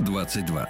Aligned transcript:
22. 0.00 0.68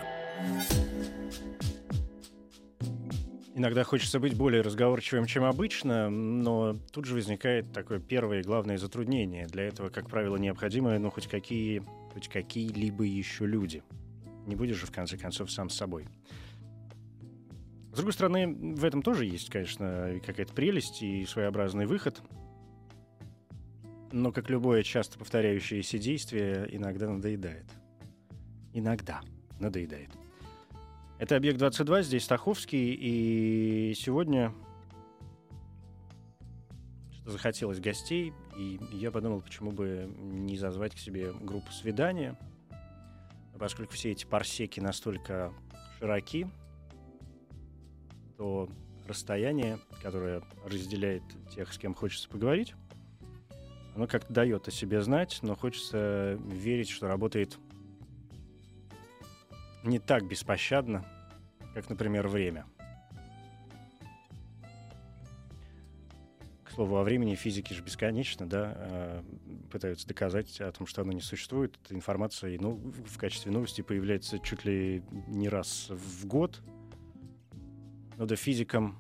Иногда 3.55 3.85
хочется 3.85 4.21
быть 4.21 4.35
более 4.37 4.63
разговорчивым, 4.63 5.27
чем 5.27 5.45
обычно, 5.45 6.09
но 6.09 6.79
тут 6.93 7.05
же 7.05 7.15
возникает 7.15 7.73
такое 7.73 7.99
первое 7.99 8.41
и 8.41 8.43
главное 8.43 8.79
затруднение. 8.79 9.47
Для 9.47 9.65
этого, 9.65 9.91
как 9.91 10.09
правило, 10.09 10.37
необходимы 10.37 10.99
ну, 10.99 11.11
хоть, 11.11 11.27
какие, 11.27 11.83
хоть 12.13 12.29
какие-либо 12.29 13.05
еще 13.05 13.47
люди. 13.47 13.83
Не 14.47 14.57
будешь 14.57 14.77
же, 14.77 14.87
в 14.87 14.93
конце 14.93 15.19
концов, 15.19 15.51
сам 15.51 15.69
с 15.69 15.77
собой. 15.77 16.07
С 17.93 17.97
другой 17.97 18.13
стороны, 18.13 18.47
в 18.77 18.85
этом 18.85 19.03
тоже 19.03 19.27
есть, 19.27 19.51
конечно, 19.51 20.21
какая-то 20.25 20.55
прелесть 20.55 21.03
и 21.03 21.27
своеобразный 21.27 21.87
выход. 21.87 22.23
Но, 24.13 24.31
как 24.33 24.49
любое 24.49 24.85
часто 24.85 25.19
повторяющееся 25.19 25.99
действие, 25.99 26.69
иногда 26.71 27.11
надоедает. 27.11 27.67
Иногда 28.73 29.21
надоедает. 29.59 30.11
Это 31.19 31.37
«Объект 31.37 31.61
22», 31.61 32.03
здесь 32.03 32.25
Стаховский, 32.25 32.95
и 32.95 33.95
сегодня 33.95 34.55
что 37.29 37.33
захотелось 37.33 37.79
гостей, 37.79 38.33
и 38.57 38.81
я 38.93 39.11
подумал, 39.11 39.43
почему 39.43 39.71
бы 39.71 40.11
не 40.17 40.57
зазвать 40.57 40.95
к 40.95 40.99
себе 40.99 41.33
группу 41.33 41.71
свидания, 41.73 42.39
поскольку 43.59 43.93
все 43.93 44.13
эти 44.13 44.25
парсеки 44.25 44.81
настолько 44.81 45.53
широки, 45.99 46.49
то 48.39 48.71
расстояние, 49.07 49.79
которое 50.03 50.43
разделяет 50.65 51.23
тех, 51.55 51.73
с 51.73 51.79
кем 51.79 51.95
хочется 51.95 52.29
поговорить, 52.31 52.75
оно 53.95 54.07
как-то 54.07 54.33
дает 54.33 54.69
о 54.69 54.71
себе 54.71 55.03
знать, 55.03 55.41
но 55.43 55.55
хочется 55.55 56.39
верить, 56.47 56.89
что 56.89 57.09
работает 57.09 57.59
не 59.85 59.99
так 59.99 60.27
беспощадно, 60.27 61.05
как, 61.75 61.89
например, 61.89 62.29
время. 62.29 62.67
К 66.65 66.71
слову, 66.73 66.97
о 66.97 67.03
времени 67.03 67.35
физики 67.35 67.73
же 67.73 67.83
бесконечно, 67.83 68.47
да, 68.47 68.73
э, 68.77 69.23
пытаются 69.71 70.07
доказать 70.07 70.61
о 70.61 70.71
том, 70.73 70.87
что 70.87 71.03
оно 71.03 71.13
не 71.13 71.21
существует. 71.21 71.79
Эта 71.85 71.95
информация 71.95 72.59
ну, 72.61 72.75
в 72.75 73.19
качестве 73.19 73.53
новости 73.53 73.83
появляется 73.83 74.39
чуть 74.39 74.65
ли 74.65 75.03
не 75.27 75.49
раз 75.49 75.89
в 75.91 76.27
год. 76.27 76.61
Но 78.17 78.27
да 78.27 78.37
физикам 78.37 78.99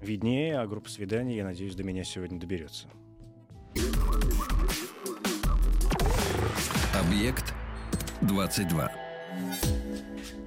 виднее, 0.00 0.58
а 0.58 0.66
группа 0.66 0.88
свиданий, 0.88 1.36
я 1.36 1.44
надеюсь, 1.44 1.74
до 1.74 1.84
меня 1.84 2.04
сегодня 2.04 2.38
доберется. 2.38 2.88
Объект 6.94 7.55
22. 8.26 8.92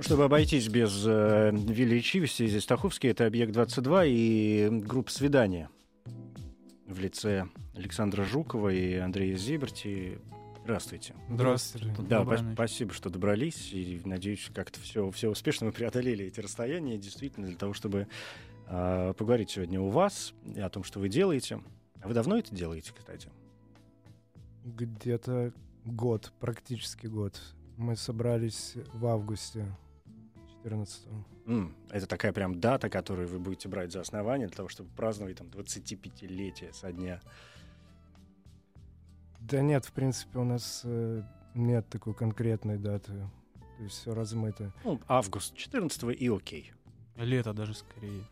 Чтобы 0.02 0.26
обойтись 0.26 0.68
без 0.70 1.04
э, 1.06 1.52
величивости, 1.54 2.48
здесь 2.48 2.64
Стаховский, 2.64 3.10
это 3.10 3.26
«Объект-22» 3.26 4.06
и 4.08 4.70
группа 4.72 5.12
«Свидания» 5.12 5.70
в 6.88 7.00
лице 7.00 7.48
Александра 7.76 8.24
Жукова 8.24 8.70
и 8.70 8.96
Андрея 8.96 9.38
Зиберти. 9.38 10.20
Здравствуйте. 10.64 11.14
Здравствуйте. 11.30 11.94
Да, 12.00 12.24
по- 12.24 12.38
спасибо, 12.38 12.94
что 12.94 13.10
добрались. 13.10 13.72
И 13.74 14.02
надеюсь, 14.06 14.50
как-то 14.54 14.80
все, 14.80 15.10
все 15.12 15.30
успешно 15.30 15.68
мы 15.68 15.72
преодолели 15.72 16.26
эти 16.26 16.40
расстояния. 16.40 16.98
Действительно, 16.98 17.48
для 17.48 17.58
того, 17.58 17.74
чтобы 17.74 18.08
э, 18.68 19.14
поговорить 19.18 19.52
сегодня 19.52 19.80
у 19.80 19.90
вас 19.90 20.34
и 20.56 20.60
о 20.60 20.70
том, 20.70 20.84
что 20.84 21.00
вы 21.00 21.10
делаете. 21.10 21.62
А 22.02 22.08
вы 22.08 22.14
давно 22.14 22.38
это 22.38 22.54
делаете, 22.56 22.94
кстати? 22.98 23.30
Где-то 24.64 25.54
год, 25.86 26.32
практически 26.40 27.08
год. 27.08 27.40
Мы 27.80 27.96
собрались 27.96 28.74
в 28.94 29.06
августе 29.06 29.66
14 30.64 31.08
М, 31.46 31.74
Это 31.90 32.08
такая 32.08 32.34
прям 32.34 32.60
дата, 32.60 32.90
которую 32.90 33.30
вы 33.30 33.40
будете 33.40 33.70
брать 33.70 33.94
за 33.94 34.02
основание 34.02 34.48
для 34.48 34.56
того, 34.58 34.68
чтобы 34.68 34.90
праздновать 34.90 35.38
там 35.38 35.48
25-летие 35.48 36.74
со 36.74 36.92
дня. 36.92 37.22
Да 39.40 39.62
нет, 39.62 39.86
в 39.86 39.94
принципе, 39.94 40.40
у 40.40 40.44
нас 40.44 40.82
э, 40.84 41.24
нет 41.56 41.88
такой 41.88 42.14
конкретной 42.14 42.78
даты. 42.78 43.14
То 43.78 43.84
есть 43.84 43.96
все 43.96 44.14
размыто. 44.14 44.74
Ну, 44.84 45.00
август 45.08 45.56
14 45.56 46.04
и 46.22 46.28
окей. 46.28 46.74
Лето 47.16 47.54
даже 47.54 47.74
скорее. 47.74 48.26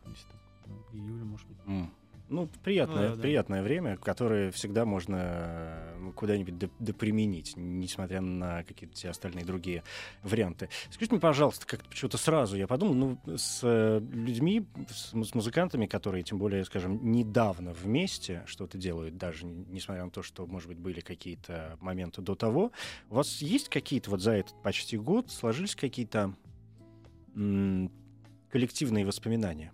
Июль, 0.91 1.24
может 1.24 1.47
быть. 1.47 1.58
М. 1.66 1.94
Ну, 2.30 2.50
приятное, 2.64 3.04
Ну 3.04 3.10
да, 3.10 3.16
да. 3.16 3.22
приятное 3.22 3.64
время, 3.64 3.96
которое 3.96 4.52
всегда 4.52 4.86
можно 4.86 5.18
э, 5.22 6.12
куда-нибудь 6.14 6.56
доп- 6.56 6.72
доприменить, 6.80 7.54
несмотря 7.56 8.20
на 8.20 8.64
какие-то 8.64 8.96
все 8.96 9.10
остальные 9.10 9.46
другие 9.46 9.84
варианты. 10.24 10.68
Скажите 10.90 11.14
мне, 11.14 11.22
пожалуйста, 11.22 11.66
как-то 11.66 11.88
почему-то 11.90 12.18
сразу 12.18 12.58
я 12.58 12.68
подумал, 12.68 12.94
ну, 13.26 13.38
с 13.38 13.62
э, 13.64 14.02
людьми, 14.12 14.66
с, 14.90 15.12
с 15.14 15.34
музыкантами, 15.36 15.86
которые, 15.86 16.24
тем 16.24 16.38
более, 16.38 16.66
скажем, 16.66 17.12
недавно 17.12 17.74
вместе 17.74 18.44
что-то 18.46 18.78
делают, 18.78 19.18
даже 19.18 19.46
несмотря 19.46 20.04
на 20.04 20.12
то, 20.12 20.22
что, 20.22 20.46
может 20.48 20.68
быть, 20.68 20.80
были 20.80 21.00
какие-то 21.00 21.78
моменты 21.80 22.22
до 22.22 22.36
того, 22.36 22.74
у 23.09 23.16
вас 23.16 23.42
есть 23.42 23.70
какие-то 23.70 24.12
вот 24.12 24.22
за 24.22 24.34
этот 24.34 24.62
почти 24.64 24.98
год 24.98 25.32
сложились 25.32 25.76
какие-то 25.76 26.34
коллективные 28.52 29.06
воспоминания? 29.06 29.72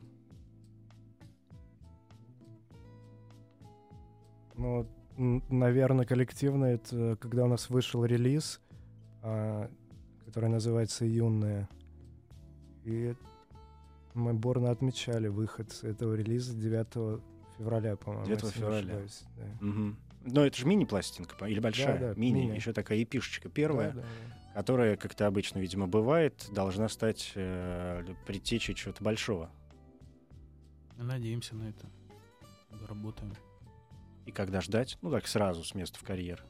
Ну, 4.55 4.87
наверное, 5.17 6.05
коллективно 6.05 6.65
это 6.65 7.17
когда 7.19 7.45
у 7.45 7.47
нас 7.47 7.69
вышел 7.69 8.03
релиз, 8.05 8.61
а, 9.21 9.69
который 10.25 10.49
называется 10.49 11.05
«Юная». 11.05 11.69
И 12.83 13.15
мы 14.13 14.33
бурно 14.33 14.71
отмечали 14.71 15.27
выход 15.27 15.77
этого 15.83 16.13
релиза 16.15 16.53
9 16.55 17.21
февраля, 17.57 17.95
по-моему. 17.95 18.25
9 18.25 18.43
если 18.43 18.47
не 18.59 18.61
февраля. 18.61 18.79
ошибаюсь, 18.79 19.23
да. 19.37 19.43
Мгм. 19.65 19.97
Но 20.25 20.45
это 20.45 20.57
же 20.57 20.65
мини-пластинка, 20.65 21.45
или 21.45 21.59
большая? 21.59 21.99
Да, 21.99 22.13
да, 22.13 22.19
мини, 22.19 22.41
мини. 22.41 22.55
еще 22.55 22.73
такая 22.73 23.01
эпишечка 23.03 23.49
первая, 23.49 23.91
Да, 23.91 24.01
да, 24.01 24.01
да. 24.01 24.53
которая, 24.55 24.95
как 24.97 25.13
это 25.13 25.27
обычно, 25.27 25.59
видимо, 25.59 25.87
бывает, 25.87 26.45
должна 26.51 26.87
стать 26.89 27.31
э, 27.35 28.05
предтечей 28.25 28.73
чего-то 28.73 29.03
большого. 29.03 29.49
Надеемся 30.97 31.55
на 31.55 31.69
это. 31.69 31.87
Работаем. 32.87 33.33
И 34.25 34.31
когда 34.31 34.61
ждать? 34.61 34.97
Ну 35.01 35.11
так 35.11 35.27
сразу 35.27 35.63
с 35.63 35.75
места 35.75 35.99
в 35.99 36.03
карьер. 36.03 36.43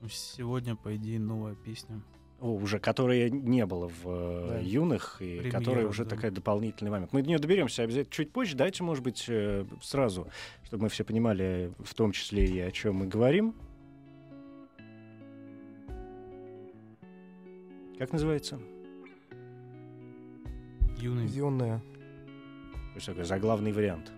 Ну, 0.00 0.08
сегодня, 0.08 0.76
по 0.76 0.94
идее, 0.96 1.18
новая 1.18 1.54
песня. 1.54 2.02
О, 2.38 2.52
уже 2.52 2.78
которая 2.78 3.30
не 3.30 3.64
было 3.64 3.88
в 3.88 4.02
э, 4.04 4.48
Да. 4.48 4.58
юных, 4.58 5.22
и 5.22 5.38
Премьера, 5.38 5.50
которая 5.58 5.86
уже 5.86 6.04
да. 6.04 6.10
такая 6.10 6.30
дополнительный 6.30 6.90
момент. 6.90 7.12
Мы 7.14 7.22
до 7.22 7.28
нее 7.28 7.38
доберемся 7.38 7.82
обязательно 7.82 8.12
чуть 8.12 8.30
позже. 8.30 8.56
Дайте, 8.56 8.82
может 8.82 9.02
быть, 9.02 9.24
э, 9.28 9.64
сразу, 9.80 10.28
чтобы 10.64 10.84
мы 10.84 10.88
все 10.90 11.02
понимали, 11.02 11.72
в 11.78 11.94
том 11.94 12.12
числе 12.12 12.44
и 12.44 12.60
о 12.60 12.70
чем 12.70 12.96
мы 12.96 13.06
говорим. 13.06 13.54
Как 17.98 18.12
называется? 18.12 18.60
Юный. 20.98 21.26
«Юная». 21.26 21.78
То 21.78 22.94
есть 22.96 23.06
такой 23.06 23.24
заглавный 23.24 23.72
вариант. 23.72 24.12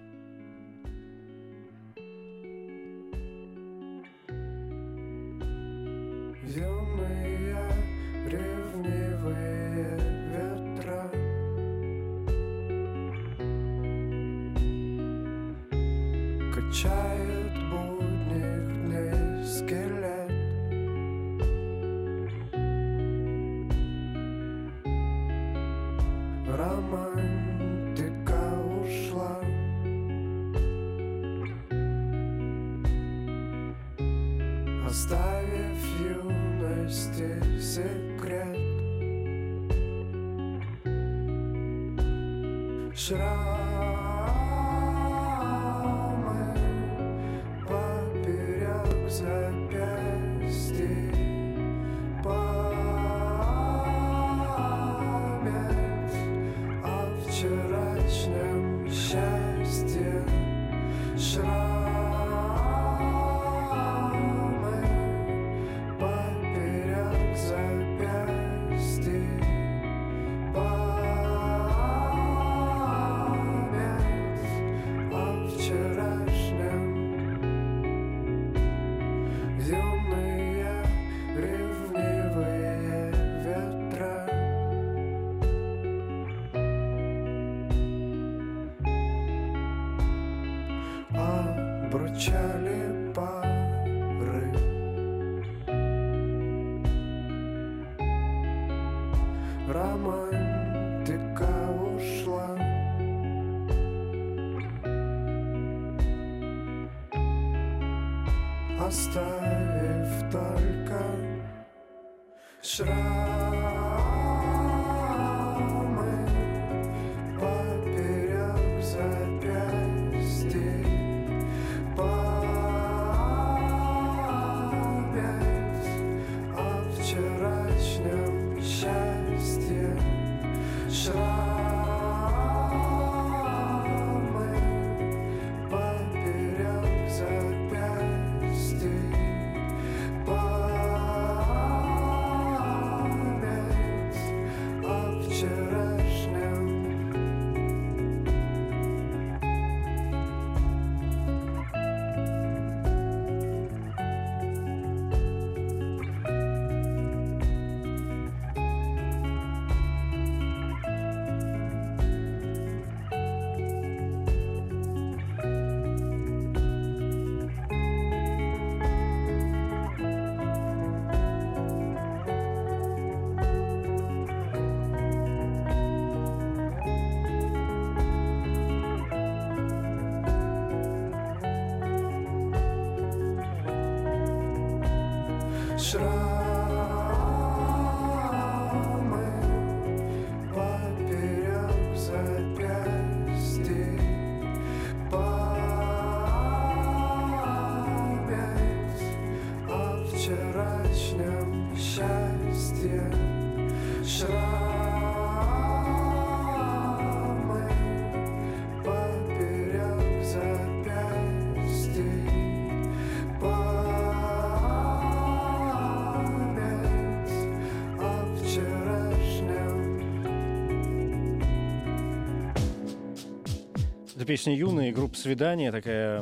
Песня 224.28 224.54
юная, 224.54 224.92
группа 224.92 225.16
«Свидание», 225.16 225.72
такая 225.72 226.20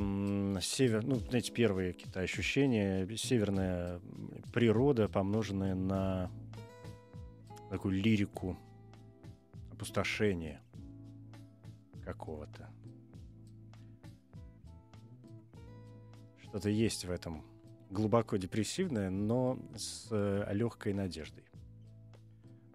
север, 0.60 1.04
ну, 1.04 1.16
знаете, 1.16 1.50
первые 1.50 1.92
какие-то 1.92 2.20
ощущения, 2.20 3.04
северная 3.16 4.00
природа, 4.54 5.08
помноженная 5.08 5.74
на 5.74 6.30
такую 7.68 8.00
лирику 8.00 8.56
опустошения 9.72 10.60
какого-то. 12.04 12.70
Что-то 16.44 16.70
есть 16.70 17.06
в 17.06 17.10
этом 17.10 17.44
глубоко 17.90 18.36
депрессивное, 18.36 19.10
но 19.10 19.58
с 19.74 20.06
э, 20.12 20.48
легкой 20.52 20.92
надеждой. 20.92 21.42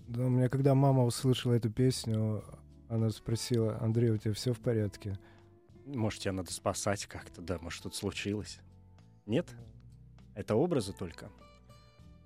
Да, 0.10 0.26
у 0.26 0.30
меня 0.30 0.50
когда 0.50 0.76
мама 0.76 1.06
услышала 1.06 1.54
эту 1.54 1.70
песню, 1.70 2.44
она 2.92 3.10
спросила, 3.10 3.78
Андрей, 3.80 4.10
у 4.12 4.18
тебя 4.18 4.34
все 4.34 4.54
в 4.54 4.60
порядке? 4.60 5.18
Может, 5.86 6.22
тебя 6.22 6.34
надо 6.34 6.52
спасать 6.52 7.06
как-то, 7.06 7.42
да, 7.42 7.58
может, 7.60 7.80
что-то 7.80 7.96
случилось. 7.96 8.60
Нет? 9.26 9.48
Это 10.36 10.56
образы 10.56 10.94
только? 10.94 11.30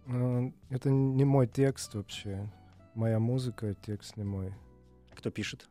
Ну, 0.08 0.54
Это 0.70 0.90
не 0.90 1.24
мой 1.24 1.48
текст 1.48 1.94
вообще. 1.94 2.50
Моя 2.96 3.20
музыка, 3.20 3.76
текст 3.76 4.18
не 4.18 4.24
мой. 4.24 4.54
Кто 5.16 5.30
пишет? 5.30 5.70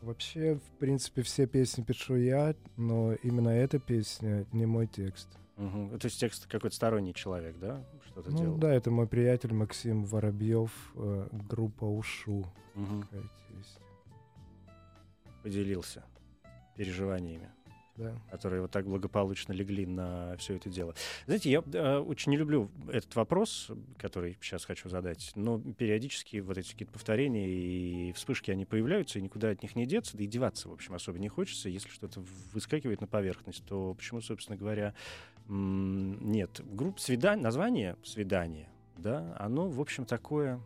Вообще, 0.00 0.54
в 0.54 0.78
принципе, 0.78 1.22
все 1.22 1.46
песни 1.46 1.82
пишу 1.82 2.16
я, 2.16 2.54
но 2.76 3.14
именно 3.14 3.48
эта 3.50 3.78
песня 3.78 4.46
не 4.52 4.64
мой 4.64 4.86
текст. 4.86 5.28
Мгм. 5.56 5.98
То 5.98 6.06
есть 6.06 6.20
текст 6.20 6.46
какой-то 6.46 6.74
сторонний 6.76 7.12
человек, 7.12 7.58
да? 7.58 7.84
Что-то 8.06 8.30
Ну 8.30 8.38
делал? 8.38 8.58
да, 8.58 8.72
это 8.72 8.90
мой 8.92 9.08
приятель 9.08 9.52
Максим 9.52 10.04
Воробьев, 10.04 10.70
э, 10.94 11.28
группа 11.32 11.84
Ушу. 11.84 12.46
Какая-то 12.74 13.16
есть. 13.16 13.47
Поделился 15.48 16.04
переживаниями, 16.76 17.48
Да. 17.96 18.14
которые 18.30 18.60
вот 18.60 18.70
так 18.70 18.84
благополучно 18.84 19.54
легли 19.54 19.86
на 19.86 20.36
все 20.36 20.56
это 20.56 20.68
дело. 20.68 20.94
Знаете, 21.24 21.50
я 21.50 21.62
э, 21.72 21.96
очень 22.00 22.32
не 22.32 22.36
люблю 22.36 22.70
этот 22.92 23.16
вопрос, 23.16 23.70
который 23.96 24.36
сейчас 24.42 24.66
хочу 24.66 24.90
задать, 24.90 25.32
но 25.34 25.58
периодически 25.58 26.36
вот 26.40 26.58
эти 26.58 26.72
какие-то 26.72 26.92
повторения 26.92 27.48
и 27.48 28.12
вспышки, 28.12 28.50
они 28.50 28.66
появляются, 28.66 29.18
и 29.18 29.22
никуда 29.22 29.48
от 29.48 29.62
них 29.62 29.74
не 29.74 29.86
деться, 29.86 30.18
да 30.18 30.24
и 30.24 30.26
деваться, 30.26 30.68
в 30.68 30.72
общем, 30.72 30.92
особо 30.94 31.18
не 31.18 31.28
хочется. 31.28 31.70
Если 31.70 31.88
что-то 31.88 32.22
выскакивает 32.52 33.00
на 33.00 33.06
поверхность, 33.06 33.64
то 33.64 33.94
почему, 33.94 34.20
собственно 34.20 34.58
говоря, 34.58 34.92
нет. 35.48 36.60
Группа 36.62 37.00
свидание, 37.00 37.42
название 37.42 37.96
«Свидание», 38.04 38.68
да, 38.98 39.34
оно, 39.40 39.66
в 39.70 39.80
общем, 39.80 40.04
такое 40.04 40.60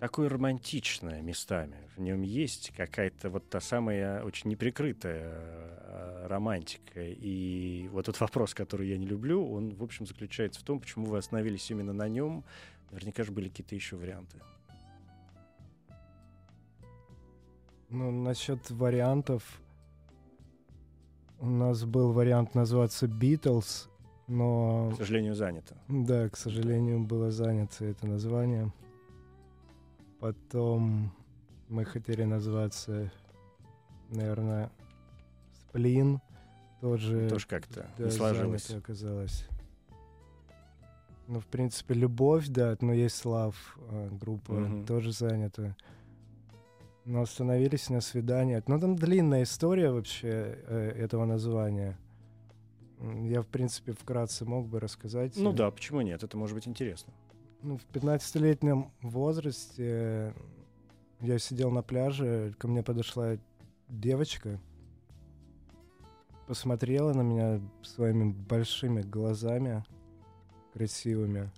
такое 0.00 0.30
романтичное 0.30 1.20
местами. 1.20 1.76
В 1.94 2.00
нем 2.00 2.22
есть 2.22 2.72
какая-то 2.74 3.28
вот 3.28 3.48
та 3.50 3.60
самая 3.60 4.24
очень 4.24 4.50
неприкрытая 4.50 5.30
э, 5.30 6.26
романтика. 6.26 7.02
И 7.02 7.86
вот 7.92 8.06
тот 8.06 8.18
вопрос, 8.18 8.54
который 8.54 8.88
я 8.88 8.96
не 8.96 9.06
люблю, 9.06 9.46
он, 9.52 9.74
в 9.74 9.82
общем, 9.84 10.06
заключается 10.06 10.60
в 10.60 10.64
том, 10.64 10.80
почему 10.80 11.04
вы 11.06 11.18
остановились 11.18 11.70
именно 11.70 11.92
на 11.92 12.08
нем. 12.08 12.44
Наверняка 12.90 13.24
же 13.24 13.30
были 13.30 13.48
какие-то 13.48 13.74
еще 13.74 13.96
варианты. 13.96 14.38
Ну, 17.90 18.10
насчет 18.10 18.70
вариантов. 18.70 19.42
У 21.40 21.46
нас 21.46 21.84
был 21.84 22.12
вариант 22.12 22.54
называться 22.54 23.06
Beatles, 23.06 23.88
но, 24.28 24.90
К 24.92 24.96
сожалению, 24.96 25.34
занято. 25.34 25.76
да, 25.88 26.28
к 26.28 26.36
сожалению, 26.36 27.00
было 27.00 27.30
занято 27.30 27.84
это 27.84 28.06
название. 28.06 28.72
Потом 30.20 31.12
мы 31.68 31.84
хотели 31.84 32.24
назваться, 32.24 33.10
наверное, 34.10 34.70
Сплин. 35.52 36.20
Тоже, 36.80 37.28
Тоже 37.28 37.46
как-то 37.46 37.86
да, 37.98 38.04
не 38.04 38.10
сложилось. 38.10 38.70
оказалось. 38.70 39.46
Ну, 41.28 41.38
в 41.40 41.46
принципе, 41.46 41.94
Любовь, 41.94 42.48
да, 42.48 42.76
но 42.80 42.92
есть 42.92 43.16
Слав, 43.16 43.78
э, 43.90 44.08
группа, 44.10 44.52
Мгм. 44.52 44.86
тоже 44.86 45.12
занята. 45.12 45.76
Но 47.04 47.22
остановились 47.22 47.88
на 47.90 48.00
свиданиях. 48.00 48.64
Ну, 48.66 48.80
там 48.80 48.96
длинная 48.96 49.42
история 49.44 49.90
вообще 49.90 50.58
э, 50.66 50.92
этого 50.98 51.24
названия. 51.24 51.98
Я, 53.22 53.42
в 53.42 53.46
принципе, 53.46 53.92
вкратце 53.92 54.44
мог 54.44 54.66
бы 54.66 54.80
рассказать. 54.80 55.34
Ну 55.36 55.52
да, 55.52 55.70
почему 55.70 56.00
нет? 56.02 56.22
Это 56.22 56.36
может 56.36 56.54
быть 56.54 56.66
интересно. 56.66 57.12
Ну, 57.62 57.76
в 57.76 57.86
15-летнем 57.92 58.90
возрасте 59.02 60.34
я 61.20 61.38
сидел 61.38 61.70
на 61.70 61.82
пляже, 61.82 62.54
ко 62.58 62.66
мне 62.68 62.82
подошла 62.82 63.36
девочка, 63.88 64.58
посмотрела 66.46 67.12
на 67.12 67.20
меня 67.20 67.60
своими 67.82 68.32
большими 68.32 69.02
глазами 69.02 69.84
красивыми, 70.72 71.50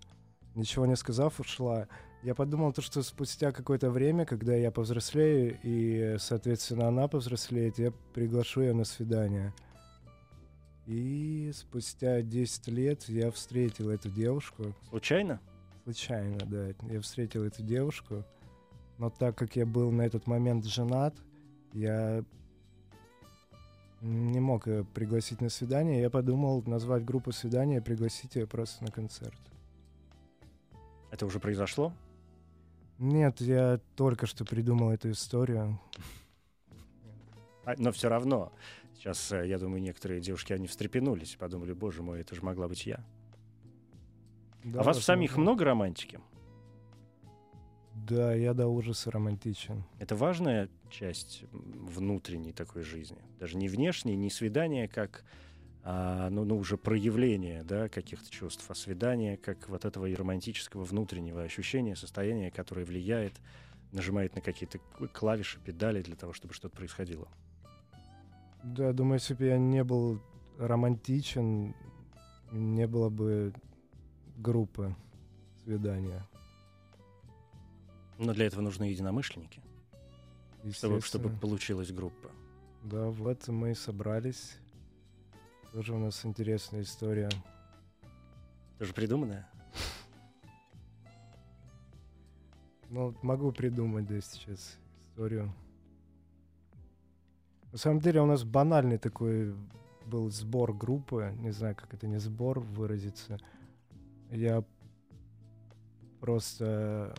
ничего 0.57 0.87
не 0.87 0.97
сказав, 0.97 1.39
ушла. 1.39 1.87
Я 2.25 2.35
подумал, 2.35 2.73
то, 2.73 2.83
что 2.83 3.03
спустя 3.03 3.53
какое-то 3.53 3.91
время, 3.91 4.25
когда 4.27 4.57
я 4.57 4.73
повзрослею, 4.73 5.57
и, 5.63 6.17
соответственно, 6.19 6.89
она 6.89 7.07
повзрослеет, 7.07 7.79
я 7.79 7.93
приглашу 8.13 8.63
ее 8.63 8.75
на 8.75 8.85
свидание. 8.85 9.55
И 10.87 11.53
спустя 11.55 12.23
10 12.23 12.69
лет 12.69 13.09
я 13.09 13.31
встретил 13.31 13.91
эту 13.91 14.11
девушку. 14.11 14.75
Случайно? 14.89 15.41
Случайно, 15.85 16.39
да. 16.47 16.69
Я 16.89 17.01
встретил 17.01 17.45
эту 17.45 17.63
девушку. 17.63 18.25
Но 18.99 19.11
так 19.11 19.37
как 19.37 19.57
я 19.57 19.67
был 19.67 19.91
на 19.91 20.03
этот 20.03 20.27
момент 20.27 20.65
женат, 20.65 21.15
я 21.73 22.25
не 24.01 24.41
мог 24.41 24.67
ее 24.67 24.85
пригласить 24.85 25.41
на 25.41 25.49
свидание. 25.49 26.01
Я 26.01 26.11
подумал 26.11 26.63
назвать 26.67 27.05
группу 27.05 27.33
свидания 27.33 27.79
и 27.79 27.81
пригласить 27.81 28.37
ее 28.37 28.47
просто 28.47 28.85
на 28.85 28.91
концерт. 28.91 29.39
Это 31.11 31.27
уже 31.27 31.41
произошло? 31.41 31.93
Нет, 32.99 33.41
я 33.41 33.81
только 33.97 34.27
что 34.27 34.45
придумал 34.45 34.91
эту 34.91 35.11
историю. 35.11 35.81
А, 37.65 37.75
но 37.77 37.93
все 37.93 38.09
равно. 38.09 38.53
Сейчас, 38.95 39.33
э, 39.33 39.49
я 39.49 39.59
думаю, 39.59 39.83
некоторые 39.83 40.21
девушки, 40.21 40.53
они 40.53 40.67
встрепенулись 40.67 41.37
подумали, 41.37 41.73
боже 41.73 42.03
мой, 42.03 42.21
это 42.21 42.35
же 42.35 42.43
могла 42.43 42.69
быть 42.69 42.87
я. 42.87 43.05
Да, 44.65 44.81
а 44.81 44.83
у 44.83 44.85
вас 44.87 44.99
в 44.99 45.03
самих 45.03 45.37
много 45.37 45.65
романтики? 45.65 46.21
Да, 47.95 48.35
я 48.35 48.55
до 48.55 48.69
ужаса 48.69 49.11
романтичен. 49.11 49.85
Это 49.99 50.17
важная 50.17 50.69
часть 50.91 51.45
внутренней 51.53 52.53
такой 52.53 52.83
жизни. 52.83 53.19
Даже 53.39 53.57
не 53.57 53.69
внешней, 53.69 54.17
не 54.17 54.31
свидание 54.31 54.89
как 54.89 55.25
а, 55.85 56.31
ну, 56.31 56.45
ну, 56.45 56.59
уже 56.59 56.77
проявление 56.77 57.65
да, 57.65 57.89
каких-то 57.89 58.31
чувств, 58.31 58.65
а 58.69 58.75
свидание 58.75 59.37
как 59.37 59.69
вот 59.69 59.85
этого 59.85 60.07
и 60.07 60.15
романтического 60.15 60.85
внутреннего 60.85 61.43
ощущения, 61.43 61.97
состояния, 61.97 62.53
которое 62.53 62.85
влияет, 62.85 63.35
нажимает 63.91 64.37
на 64.37 64.41
какие-то 64.41 64.79
клавиши, 65.13 65.59
педали 65.59 66.01
для 66.03 66.15
того, 66.15 66.33
чтобы 66.33 66.55
что-то 66.55 66.77
происходило. 66.77 67.27
Да, 68.63 68.93
думаю, 68.93 69.15
если 69.15 69.35
бы 69.35 69.45
я 69.45 69.59
не 69.59 69.83
был 69.83 70.21
романтичен, 70.59 71.75
не 72.53 72.87
было 72.87 73.09
бы 73.09 73.53
группы 74.43 74.95
свидания. 75.65 76.27
Но 78.19 78.35
для 78.35 78.47
этого 78.47 78.61
нужны 78.61 78.85
единомышленники, 78.85 79.63
чтобы, 80.73 81.01
чтобы 81.01 81.31
получилась 81.31 81.91
группа. 81.93 82.31
Да, 82.83 83.07
вот 83.09 83.49
мы 83.49 83.71
и 83.71 83.75
собрались. 83.75 84.57
Тоже 85.73 85.95
у 85.95 85.99
нас 85.99 86.25
интересная 86.27 86.83
история. 86.83 87.31
Тоже 88.79 88.93
придуманное? 88.93 89.49
Ну, 92.91 93.17
могу 93.23 93.53
придумать, 93.53 94.07
да, 94.07 94.21
сейчас 94.21 94.77
историю. 95.09 95.55
На 97.71 97.79
самом 97.79 98.01
деле 98.01 98.21
у 98.21 98.27
нас 98.27 98.45
банальный 98.45 98.99
такой 98.99 99.55
был 100.05 100.31
сбор 100.31 100.75
группы. 100.75 101.33
Не 101.39 101.53
знаю, 101.53 101.75
как 101.75 101.95
это 101.95 102.07
не 102.07 102.19
сбор 102.19 102.61
выразиться. 102.61 103.39
Я 104.33 104.65
просто 106.21 107.15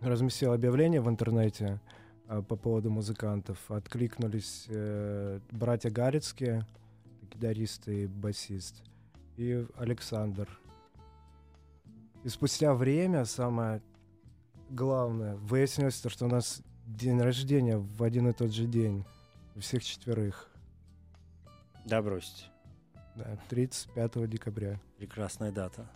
разместил 0.00 0.52
объявление 0.52 1.02
в 1.02 1.08
интернете 1.08 1.80
а, 2.28 2.40
по 2.40 2.56
поводу 2.56 2.90
музыкантов. 2.90 3.58
Откликнулись 3.70 4.66
э, 4.68 5.38
братья 5.50 5.90
Гарицкие, 5.90 6.66
гитарист 7.30 7.88
и 7.88 8.06
басист, 8.06 8.82
и 9.36 9.66
Александр. 9.76 10.48
И 12.24 12.30
спустя 12.30 12.72
время, 12.72 13.26
самое 13.26 13.82
главное, 14.70 15.36
выяснилось 15.36 16.00
то, 16.00 16.08
что 16.08 16.24
у 16.24 16.28
нас 16.28 16.62
день 16.86 17.20
рождения 17.20 17.76
в 17.76 18.02
один 18.02 18.28
и 18.28 18.32
тот 18.32 18.50
же 18.50 18.64
день. 18.64 19.04
Всех 19.56 19.84
четверых. 19.84 20.50
Да, 21.84 22.00
бросьте. 22.00 22.55
Да, 23.16 23.38
35 23.48 24.28
декабря. 24.28 24.78
Прекрасная 24.98 25.50
дата. 25.50 25.86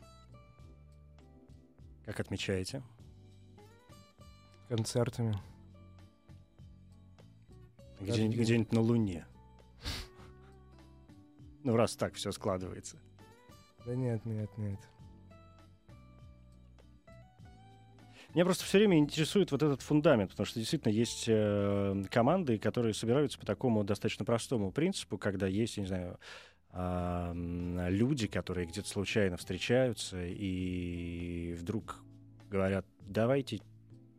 Как 2.07 2.19
отмечаете? 2.19 2.83
Концертами. 4.69 5.37
Где-нибудь, 8.00 8.39
где-нибудь 8.39 8.73
на 8.73 8.81
Луне. 8.81 9.27
Ну, 11.62 11.77
раз 11.77 11.95
так 11.95 12.15
все 12.15 12.33
складывается. 12.33 12.97
Да 13.85 13.95
нет, 13.95 14.25
нет, 14.25 14.49
нет. 14.57 14.79
Меня 18.35 18.45
просто 18.45 18.65
все 18.65 18.79
время 18.79 18.97
интересует 18.97 19.50
вот 19.50 19.62
этот 19.62 19.83
фундамент, 19.83 20.31
потому 20.31 20.47
что 20.47 20.61
действительно 20.61 20.93
есть 20.93 21.25
э, 21.27 22.05
команды, 22.11 22.59
которые 22.59 22.95
собираются 22.95 23.39
по 23.39 23.45
такому 23.45 23.83
достаточно 23.83 24.25
простому 24.25 24.71
принципу, 24.71 25.19
когда 25.19 25.49
есть, 25.49 25.77
я 25.77 25.83
не 25.83 25.89
знаю, 25.89 26.19
люди, 26.73 28.27
которые 28.27 28.67
где-то 28.67 28.89
случайно 28.89 29.37
встречаются 29.37 30.25
и 30.25 31.55
вдруг 31.59 31.97
говорят, 32.49 32.87
давайте 33.00 33.61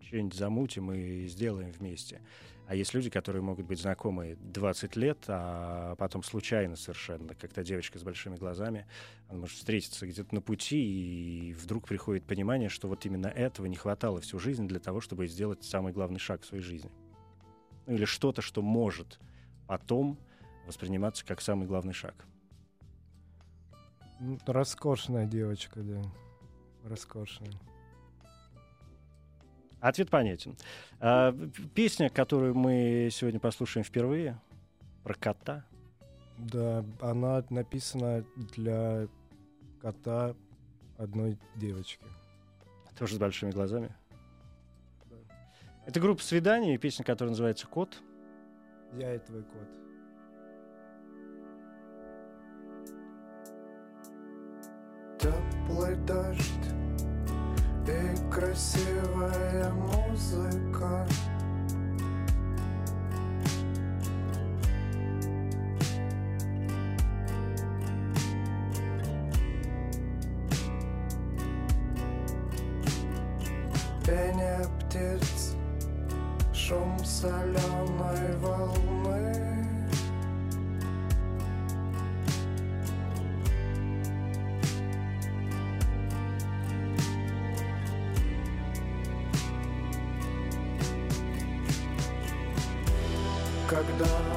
что-нибудь 0.01 0.33
замутим 0.33 0.91
и 0.91 1.27
сделаем 1.27 1.71
вместе. 1.71 2.21
А 2.67 2.75
есть 2.75 2.93
люди, 2.93 3.09
которые 3.09 3.41
могут 3.41 3.65
быть 3.65 3.81
знакомы 3.81 4.37
20 4.39 4.95
лет, 4.95 5.17
а 5.27 5.95
потом 5.95 6.23
случайно 6.23 6.77
совершенно, 6.77 7.35
как 7.35 7.51
та 7.51 7.63
девочка 7.63 7.99
с 7.99 8.03
большими 8.03 8.37
глазами, 8.37 8.85
она 9.27 9.39
может 9.39 9.57
встретиться 9.57 10.07
где-то 10.07 10.33
на 10.33 10.41
пути, 10.41 10.77
и 11.49 11.53
вдруг 11.53 11.87
приходит 11.87 12.23
понимание, 12.25 12.69
что 12.69 12.87
вот 12.87 13.05
именно 13.05 13.27
этого 13.27 13.65
не 13.65 13.75
хватало 13.75 14.21
всю 14.21 14.39
жизнь 14.39 14.67
для 14.67 14.79
того, 14.79 15.01
чтобы 15.01 15.27
сделать 15.27 15.63
самый 15.65 15.91
главный 15.91 16.19
шаг 16.19 16.43
в 16.43 16.45
своей 16.45 16.63
жизни. 16.63 16.91
Ну, 17.87 17.95
или 17.95 18.05
что-то, 18.05 18.41
что 18.41 18.61
может 18.61 19.19
потом 19.67 20.17
восприниматься 20.65 21.25
как 21.25 21.41
самый 21.41 21.67
главный 21.67 21.93
шаг. 21.93 22.25
Ну, 24.23 24.37
Роскошная 24.45 25.25
девочка, 25.25 25.79
да. 25.81 25.99
Роскошная. 26.83 27.51
Ответ 29.79 30.11
понятен. 30.11 30.55
А, 30.99 31.35
песня, 31.73 32.07
которую 32.11 32.53
мы 32.53 33.09
сегодня 33.11 33.39
послушаем 33.39 33.83
впервые, 33.83 34.39
про 35.03 35.15
кота. 35.15 35.65
Да, 36.37 36.85
она 37.01 37.43
написана 37.49 38.23
для 38.35 39.07
кота 39.81 40.35
одной 40.99 41.39
девочки. 41.55 42.05
Тоже 42.99 43.15
с 43.15 43.17
большими 43.17 43.49
глазами. 43.49 43.91
Да. 45.09 45.15
Это 45.87 45.99
группа 45.99 46.21
«Свидание», 46.21 46.75
и 46.75 46.77
песня, 46.77 47.03
которая 47.03 47.31
называется 47.31 47.65
«Кот». 47.65 47.99
Я 48.93 49.15
и 49.15 49.17
твой 49.17 49.41
кот. 49.41 49.67
Теплый 55.91 55.95
дождь. 56.05 56.51
И 57.87 58.31
красивая 58.31 59.71
музыка. 59.71 61.07
Пение 74.05 74.65
птиц, 74.79 75.55
шум 76.53 76.97
соленой 77.03 77.70
Когда 93.81 94.30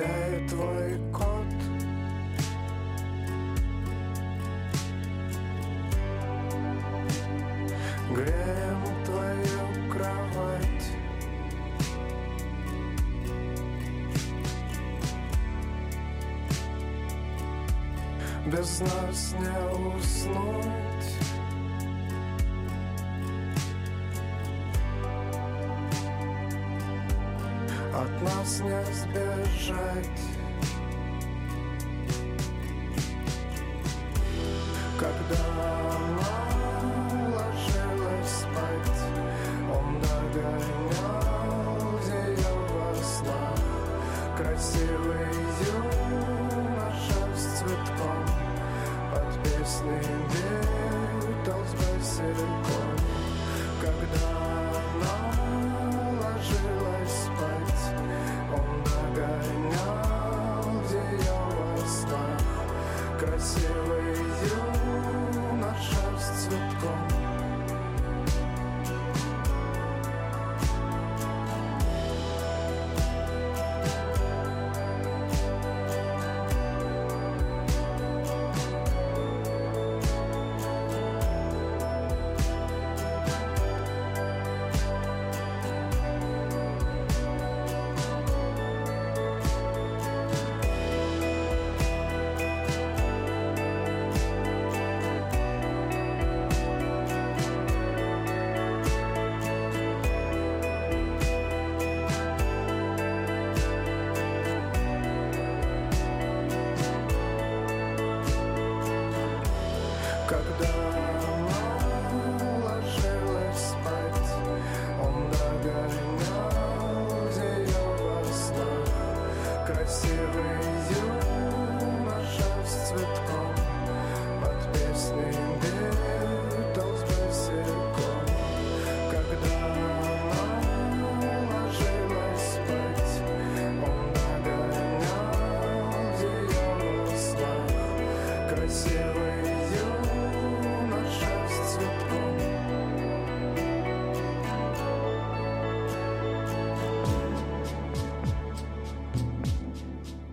И 0.00 0.48
твой 0.48 0.98
кот 1.12 1.46
Греем 8.10 9.04
твою 9.04 9.92
кровать. 9.92 10.86
Без 18.46 18.80
нас 18.80 19.34
не 19.38 19.96
уснуть. 19.96 20.90
От 27.92 28.22
нас 28.22 28.60
не 28.60 28.94
сбежать 28.94 29.29
Когда 29.58 30.29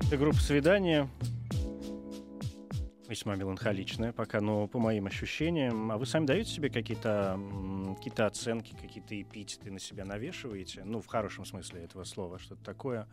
Это 0.07 0.15
группа 0.15 0.37
«Свидание». 0.37 1.09
Весьма 3.09 3.35
меланхоличная 3.35 4.13
пока, 4.13 4.39
но 4.39 4.65
по 4.65 4.79
моим 4.79 5.05
ощущениям. 5.07 5.91
А 5.91 5.97
вы 5.97 6.05
сами 6.05 6.25
даете 6.25 6.49
себе 6.49 6.69
какие-то 6.69 7.37
какие 7.97 8.25
оценки, 8.25 8.73
какие-то 8.81 9.21
эпитеты 9.21 9.69
на 9.69 9.79
себя 9.79 10.05
навешиваете? 10.05 10.85
Ну, 10.85 11.01
в 11.01 11.07
хорошем 11.07 11.43
смысле 11.43 11.83
этого 11.83 12.05
слова. 12.05 12.39
Что-то 12.39 12.63
такое. 12.63 13.05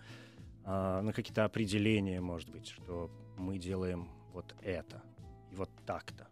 а, 0.65 1.03
на 1.03 1.13
какие-то 1.13 1.45
определения, 1.45 2.21
может 2.21 2.49
быть, 2.51 2.69
что 2.69 3.11
мы 3.37 3.59
делаем 3.59 4.09
вот 4.33 4.55
это. 4.63 5.03
И 5.51 5.57
вот 5.57 5.71
так-то. 5.85 6.29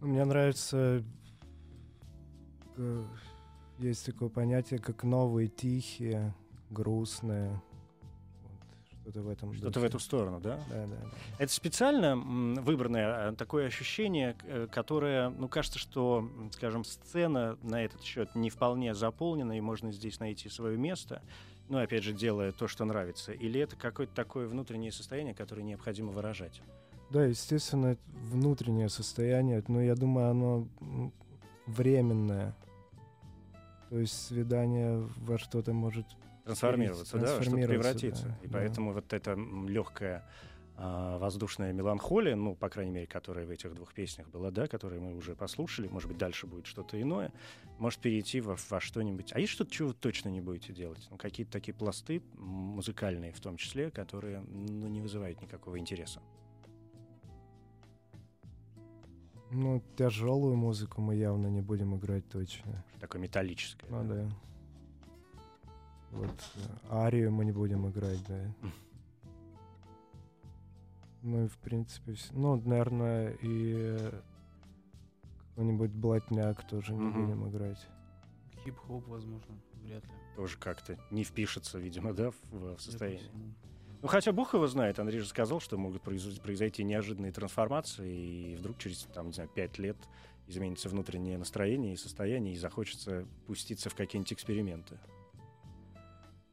Ну, 0.00 0.08
Мне 0.08 0.24
нравится, 0.24 1.04
э, 2.76 3.04
есть 3.78 4.06
такое 4.06 4.28
понятие, 4.28 4.80
как 4.80 5.04
новые 5.04 5.46
тихие, 5.46 6.34
грустные. 6.70 7.60
Вот, 8.42 8.58
что-то 9.00 9.22
в 9.22 9.28
этом 9.28 9.54
Что-то 9.54 9.80
в 9.80 9.84
эту 9.84 9.98
сторону, 9.98 10.40
да? 10.40 10.60
Да, 10.68 10.86
да, 10.86 10.96
да. 10.96 11.10
Это 11.38 11.52
специально 11.52 12.16
выбранное 12.16 13.28
а, 13.28 13.32
такое 13.34 13.66
ощущение, 13.66 14.36
э, 14.44 14.66
которое, 14.70 15.30
ну, 15.30 15.48
кажется, 15.48 15.78
что, 15.78 16.28
скажем, 16.52 16.84
сцена 16.84 17.58
на 17.62 17.84
этот 17.84 18.02
счет 18.02 18.34
не 18.34 18.50
вполне 18.50 18.94
заполнена, 18.94 19.56
и 19.56 19.60
можно 19.60 19.92
здесь 19.92 20.20
найти 20.20 20.48
свое 20.48 20.76
место, 20.76 21.22
ну, 21.68 21.78
опять 21.78 22.02
же, 22.02 22.12
делая 22.12 22.52
то, 22.52 22.68
что 22.68 22.84
нравится. 22.84 23.32
Или 23.32 23.60
это 23.60 23.76
какое-то 23.76 24.14
такое 24.14 24.46
внутреннее 24.46 24.92
состояние, 24.92 25.34
которое 25.34 25.62
необходимо 25.62 26.12
выражать? 26.12 26.60
Да, 27.10 27.24
естественно, 27.24 27.96
внутреннее 28.30 28.90
состояние, 28.90 29.62
но 29.68 29.80
я 29.80 29.94
думаю, 29.94 30.30
оно 30.30 30.68
временное. 31.66 32.54
То 33.88 33.98
есть 33.98 34.26
свидание 34.26 35.08
во 35.16 35.38
что-то 35.38 35.72
может... 35.72 36.06
Трансформироваться, 36.48 37.18
да, 37.18 37.42
что-то 37.42 37.66
превратиться. 37.66 38.24
да, 38.24 38.38
и 38.42 38.46
да. 38.48 38.58
поэтому 38.58 38.92
вот 38.92 39.12
эта 39.12 39.34
легкая 39.34 40.24
воздушная 40.78 41.72
меланхолия, 41.72 42.36
ну, 42.36 42.54
по 42.54 42.68
крайней 42.68 42.92
мере, 42.92 43.06
которая 43.06 43.44
в 43.44 43.50
этих 43.50 43.74
двух 43.74 43.92
песнях 43.92 44.28
была, 44.28 44.52
да, 44.52 44.68
которые 44.68 45.00
мы 45.00 45.16
уже 45.16 45.34
послушали, 45.34 45.88
может 45.88 46.08
быть, 46.08 46.18
дальше 46.18 46.46
будет 46.46 46.66
что-то 46.66 47.00
иное, 47.00 47.32
может 47.78 47.98
перейти 47.98 48.40
во, 48.40 48.56
во 48.70 48.80
что-нибудь. 48.80 49.32
А 49.34 49.40
есть 49.40 49.52
что-то, 49.52 49.72
чего 49.72 49.88
вы 49.88 49.94
точно 49.94 50.28
не 50.28 50.40
будете 50.40 50.72
делать? 50.72 51.04
Ну, 51.10 51.16
какие-то 51.16 51.50
такие 51.50 51.74
пласты, 51.74 52.22
музыкальные 52.34 53.32
в 53.32 53.40
том 53.40 53.56
числе, 53.56 53.90
которые 53.90 54.40
ну, 54.40 54.86
не 54.86 55.00
вызывают 55.00 55.42
никакого 55.42 55.80
интереса. 55.80 56.20
Ну, 59.50 59.82
тяжелую 59.96 60.54
музыку 60.54 61.00
мы 61.00 61.16
явно 61.16 61.48
не 61.48 61.62
будем 61.62 61.96
играть 61.96 62.28
точно. 62.28 62.84
Такое 63.00 63.20
металлическое. 63.20 63.90
Ну 63.90 64.04
да. 64.04 64.14
да. 64.14 64.30
Вот 66.12 66.30
э, 66.56 66.60
арию 66.90 67.30
мы 67.32 67.44
не 67.44 67.52
будем 67.52 67.88
играть, 67.88 68.18
да. 68.28 68.52
Ну 71.22 71.44
и 71.44 71.48
в 71.48 71.58
принципе, 71.58 72.12
вс- 72.12 72.30
ну, 72.32 72.56
наверное, 72.64 73.32
и 73.42 73.74
э, 73.76 74.20
какой-нибудь 75.50 75.90
блатняк 75.90 76.66
тоже 76.68 76.94
не 76.94 77.00
Мгм. 77.00 77.26
будем 77.26 77.48
играть. 77.48 77.86
Хип-хоп, 78.64 79.06
возможно, 79.08 79.54
вряд 79.84 80.04
ли. 80.04 80.10
Тоже 80.36 80.56
как-то 80.58 80.96
не 81.10 81.24
впишется, 81.24 81.78
видимо, 81.78 82.12
да, 82.14 82.30
в, 82.50 82.76
в 82.76 82.80
состояние. 82.80 83.30
Ну, 84.00 84.06
хотя 84.06 84.30
Бог 84.30 84.54
его 84.54 84.68
знает, 84.68 85.00
Андрей 85.00 85.18
же 85.18 85.26
сказал, 85.26 85.58
что 85.58 85.76
могут 85.76 86.02
произойти, 86.02 86.40
произойти 86.40 86.84
неожиданные 86.84 87.32
трансформации, 87.32 88.52
и 88.52 88.56
вдруг 88.56 88.78
через, 88.78 89.02
там, 89.12 89.26
не 89.26 89.32
знаю, 89.32 89.50
пять 89.52 89.76
лет 89.78 89.96
изменится 90.46 90.88
внутреннее 90.88 91.36
настроение 91.36 91.94
и 91.94 91.96
состояние, 91.96 92.54
и 92.54 92.58
захочется 92.58 93.26
пуститься 93.48 93.90
в 93.90 93.96
какие-нибудь 93.96 94.32
эксперименты. 94.32 94.98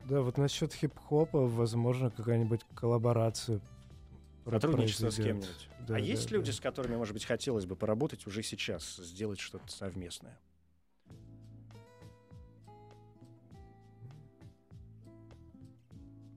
Да, 0.08 0.22
вот 0.22 0.38
насчет 0.38 0.72
хип-хопа, 0.72 1.48
возможно, 1.48 2.12
какая-нибудь 2.12 2.62
коллаборация 2.76 3.60
Сотрудничество 4.46 5.10
с 5.10 5.16
кем-нибудь. 5.16 5.70
Да, 5.80 5.96
а 5.96 5.98
да, 5.98 5.98
есть 5.98 6.30
люди, 6.30 6.52
да. 6.52 6.54
с 6.54 6.60
которыми, 6.60 6.96
может 6.96 7.14
быть, 7.14 7.26
хотелось 7.26 7.66
бы 7.66 7.76
поработать 7.76 8.28
уже 8.28 8.44
сейчас, 8.44 8.98
сделать 8.98 9.40
что-то 9.40 9.72
совместное? 9.72 10.40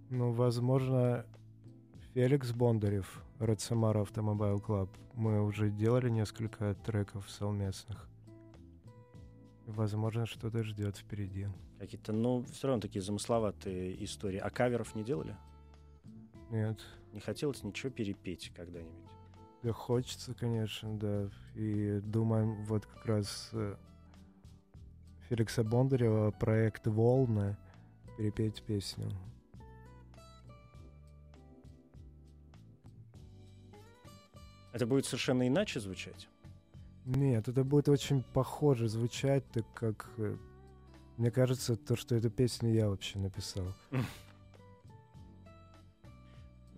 Ну, 0.08 0.32
возможно, 0.32 1.26
Феликс 2.14 2.52
Бондарев, 2.52 3.22
Red 3.38 3.58
Samara 3.58 4.02
Automobile 4.02 4.64
Club. 4.64 4.88
Мы 5.12 5.44
уже 5.44 5.68
делали 5.68 6.08
несколько 6.08 6.74
треков 6.74 7.28
совместных. 7.28 8.08
Возможно, 9.66 10.24
что-то 10.24 10.62
ждет 10.62 10.96
впереди. 10.96 11.48
Какие-то, 11.78 12.12
ну, 12.12 12.44
все 12.50 12.66
равно 12.68 12.80
такие 12.80 13.02
замысловатые 13.02 14.02
истории. 14.04 14.38
А 14.38 14.50
каверов 14.50 14.94
не 14.94 15.04
делали? 15.04 15.36
Нет. 16.50 16.80
Не 17.12 17.20
хотелось 17.20 17.62
ничего 17.62 17.90
перепеть 17.90 18.52
когда-нибудь? 18.54 19.08
Да 19.62 19.72
хочется, 19.72 20.34
конечно, 20.34 20.98
да. 20.98 21.30
И 21.54 22.00
думаем 22.00 22.64
вот 22.64 22.86
как 22.86 23.06
раз 23.06 23.50
э, 23.52 23.76
Феликса 25.28 25.62
Бондарева 25.64 26.30
проект 26.30 26.86
«Волны» 26.86 27.56
перепеть 28.16 28.62
песню. 28.62 29.10
Это 34.72 34.86
будет 34.86 35.06
совершенно 35.06 35.46
иначе 35.46 35.80
звучать? 35.80 36.28
Нет, 37.04 37.48
это 37.48 37.64
будет 37.64 37.88
очень 37.88 38.22
похоже 38.22 38.88
звучать, 38.88 39.44
так 39.50 39.64
как 39.74 40.10
э, 40.18 40.36
мне 41.18 41.32
кажется, 41.32 41.76
то, 41.76 41.96
что 41.96 42.14
эту 42.14 42.30
песню 42.30 42.72
я 42.72 42.88
вообще 42.88 43.18
написал. 43.18 43.66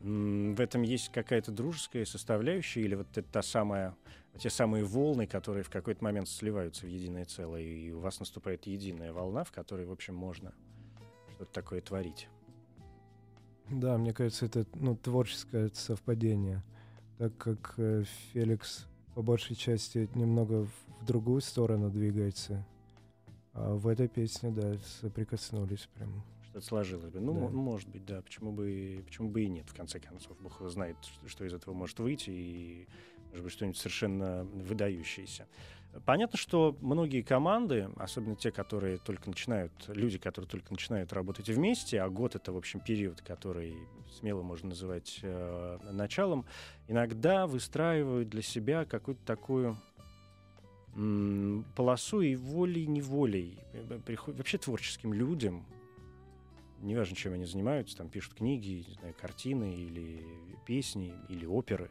В 0.03 0.59
этом 0.61 0.81
есть 0.81 1.13
какая-то 1.13 1.53
дружеская 1.53 2.07
составляющая, 2.07 2.81
или 2.81 2.95
вот 2.95 3.07
это 3.17 3.29
та 3.31 3.43
самая, 3.43 3.95
те 4.39 4.49
самые 4.49 4.83
волны, 4.85 5.27
которые 5.27 5.63
в 5.63 5.69
какой-то 5.69 6.03
момент 6.03 6.27
сливаются 6.27 6.87
в 6.87 6.89
единое 6.89 7.27
целое, 7.27 7.61
и 7.61 7.93
у 7.93 8.01
вас 8.01 8.19
наступает 8.19 8.67
единая 8.67 9.13
волна, 9.13 9.45
в 9.45 9.53
которой, 9.53 9.85
в 9.85 9.93
общем, 9.93 10.15
можно 10.15 10.55
что-то 11.35 11.53
такое 11.53 11.83
творить. 11.83 12.29
Да, 13.69 13.99
мне 13.99 14.15
кажется, 14.15 14.47
это 14.47 14.67
ну, 14.75 14.97
творческое 14.97 15.69
совпадение, 15.75 16.63
так 17.19 17.37
как 17.37 17.75
э, 17.77 18.05
Феликс 18.33 18.87
по 19.15 19.21
большей 19.21 19.55
части 19.55 20.09
немного 20.15 20.67
в 21.01 21.05
другую 21.05 21.43
сторону 21.43 21.91
двигается. 21.91 22.67
А 23.53 23.75
в 23.75 23.87
этой 23.89 24.09
песне, 24.09 24.51
да, 24.51 24.75
соприкоснулись 25.01 25.89
прям. 25.95 26.23
Что-то 26.45 26.61
сложилось 26.67 27.11
бы. 27.11 27.21
Ну, 27.21 27.35
Да. 27.35 27.41
мо- 27.41 27.51
может 27.51 27.89
быть, 27.89 28.05
да. 28.05 28.23
Почему 28.23 28.53
бы, 28.53 29.03
почему 29.07 29.29
бы 29.31 29.43
и 29.43 29.49
нет, 29.49 29.69
в 29.69 29.75
конце 29.75 29.99
концов. 30.01 30.39
Бог 30.41 30.61
его 30.61 30.69
знает, 30.69 30.97
что, 31.27 31.45
из 31.45 31.53
этого 31.53 31.75
может 31.75 31.99
выйти, 31.99 32.31
и, 32.31 32.89
может 33.31 33.45
быть, 33.45 33.53
что-нибудь 33.53 33.79
совершенно 33.79 34.45
выдающееся. 34.45 35.47
Понятно, 36.07 36.39
что 36.39 36.77
многие 36.81 37.23
команды, 37.23 37.89
особенно 37.97 38.37
те, 38.37 38.53
которые 38.53 38.99
только 38.99 39.29
начинают, 39.29 39.73
люди, 39.89 40.19
которые 40.19 40.49
только 40.49 40.71
начинают 40.73 41.13
работать 41.13 41.49
вместе, 41.49 42.01
а 42.01 42.09
год— 42.09 42.35
это, 42.37 42.53
в 42.53 42.57
общем, 42.57 42.79
период, 42.79 43.21
который 43.23 43.75
смело 44.21 44.43
можно 44.43 44.69
называть 44.69 45.19
э, 45.23 45.79
началом, 45.91 46.47
иногда 46.87 47.49
выстраивают 47.49 48.29
для 48.29 48.43
себя 48.43 48.85
какую-то 48.85 49.25
такую 49.25 49.77
полосу 51.75 52.21
и 52.21 52.37
волей-неволей. 52.37 53.59
э, 53.73 54.01
приход- 54.05 54.37
Вообще 54.37 54.59
творческим 54.59 55.13
людям, 55.13 55.65
неважно, 56.81 57.17
чем 57.17 57.35
они 57.35 57.45
занимаются, 57.45 57.97
там 57.97 58.09
пишут 58.09 58.35
книги, 58.35 58.85
не 58.89 58.95
знаю, 58.95 59.15
картины 59.21 59.75
или 59.75 60.25
песни, 60.67 61.15
или 61.29 61.47
оперы. 61.47 61.91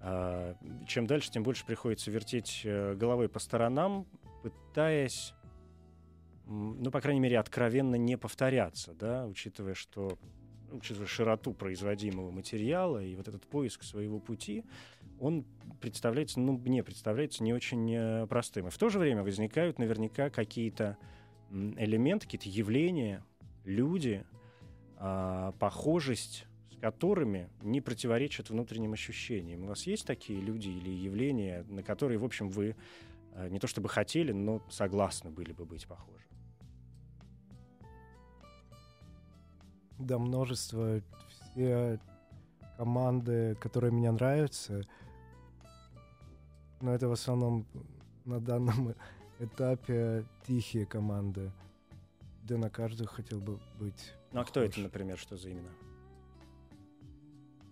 А, 0.00 0.54
чем 0.86 1.06
дальше, 1.06 1.30
тем 1.30 1.42
больше 1.42 1.64
приходится 1.64 2.10
вертеть 2.10 2.62
э, 2.64 2.94
головой 2.94 3.28
по 3.28 3.38
сторонам, 3.38 4.06
пытаясь, 4.42 5.34
ну, 6.46 6.90
по 6.90 7.00
крайней 7.00 7.20
мере, 7.20 7.38
откровенно 7.38 7.96
не 7.96 8.16
повторяться, 8.16 8.94
да, 8.94 9.26
учитывая, 9.26 9.74
что 9.74 10.18
учитывая 10.70 11.06
широту 11.06 11.54
производимого 11.54 12.30
материала 12.30 13.02
и 13.02 13.14
вот 13.16 13.28
этот 13.28 13.46
поиск 13.46 13.82
своего 13.82 14.18
пути, 14.18 14.64
он 15.20 15.44
представляется, 15.80 16.40
ну, 16.40 16.52
мне 16.52 16.82
представляется 16.82 17.42
не 17.42 17.52
очень 17.52 17.92
э, 17.92 18.26
простым. 18.26 18.68
И 18.68 18.70
в 18.70 18.78
то 18.78 18.88
же 18.88 18.98
время 18.98 19.22
возникают 19.22 19.78
наверняка 19.78 20.30
какие-то 20.30 20.96
элементы, 21.50 22.26
какие-то 22.26 22.48
явления, 22.48 23.24
люди, 23.64 24.24
а, 24.98 25.52
похожесть 25.52 26.46
с 26.70 26.78
которыми 26.78 27.48
не 27.62 27.80
противоречат 27.80 28.50
внутренним 28.50 28.92
ощущениям. 28.92 29.64
У 29.64 29.66
вас 29.68 29.86
есть 29.86 30.06
такие 30.06 30.40
люди 30.40 30.68
или 30.68 30.90
явления, 30.90 31.64
на 31.68 31.82
которые, 31.82 32.18
в 32.18 32.24
общем, 32.24 32.50
вы 32.50 32.76
э, 33.32 33.48
не 33.48 33.58
то 33.58 33.66
чтобы 33.66 33.88
хотели, 33.88 34.32
но 34.32 34.62
согласны 34.68 35.30
были 35.30 35.52
бы 35.52 35.64
быть 35.64 35.86
похожи? 35.86 36.26
Да, 39.98 40.18
множество. 40.18 41.00
Все 41.28 41.98
команды, 42.76 43.56
которые 43.58 43.90
мне 43.90 44.10
нравятся, 44.10 44.82
но 46.80 46.94
это 46.94 47.08
в 47.08 47.12
основном 47.12 47.66
на 48.24 48.40
данном 48.40 48.94
этапе 49.38 50.24
тихие 50.46 50.86
команды, 50.86 51.50
где 52.44 52.56
на 52.56 52.70
каждую 52.70 53.08
хотел 53.08 53.40
бы 53.40 53.58
быть. 53.78 54.12
Ну, 54.32 54.40
а 54.40 54.44
кто 54.44 54.60
это, 54.60 54.70
похож. 54.70 54.84
например, 54.84 55.18
что 55.18 55.36
за 55.36 55.50
имена? 55.52 55.70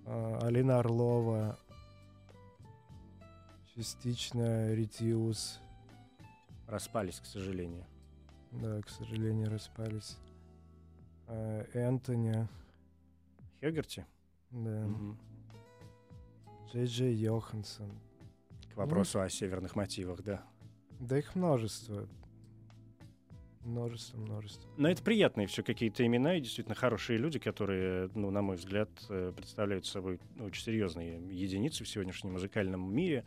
А, 0.07 0.39
Алина 0.43 0.79
Орлова, 0.79 1.59
частично 3.75 4.73
Ретиус, 4.75 5.61
Распались, 6.67 7.21
к 7.21 7.27
сожалению. 7.27 7.85
да, 8.53 8.81
к 8.81 8.89
сожалению, 8.89 9.51
распались. 9.51 10.17
А, 11.27 11.67
Энтони, 11.75 12.49
Хёгерти? 13.61 14.07
да, 14.51 14.87
Мгм. 14.87 15.19
Джей 16.69 16.87
Джей 16.87 17.15
Йоханссон. 17.15 17.91
К 18.75 18.79
вопросу 18.79 19.21
о 19.21 19.29
северных 19.29 19.77
мотивах, 19.77 20.23
да. 20.23 20.43
Да 20.99 21.19
их 21.19 21.35
множество. 21.37 22.09
Множество, 23.61 24.19
множество. 24.19 24.69
Но 24.77 24.89
это 24.89 25.03
приятные 25.03 25.47
все 25.47 25.63
какие-то 25.63 26.05
имена 26.05 26.37
и 26.37 26.41
действительно 26.41 26.75
хорошие 26.75 27.19
люди, 27.19 27.39
которые, 27.39 28.11
ну, 28.15 28.31
на 28.31 28.43
мой 28.43 28.57
взгляд, 28.57 28.91
э, 29.09 29.33
представляют 29.35 29.87
собой 29.87 30.21
ну, 30.35 30.47
очень 30.47 30.63
серьезные 30.63 31.15
единицы 31.31 31.85
в 31.85 31.89
сегодняшнем 31.89 32.33
музыкальном 32.33 32.93
мире. 32.95 33.25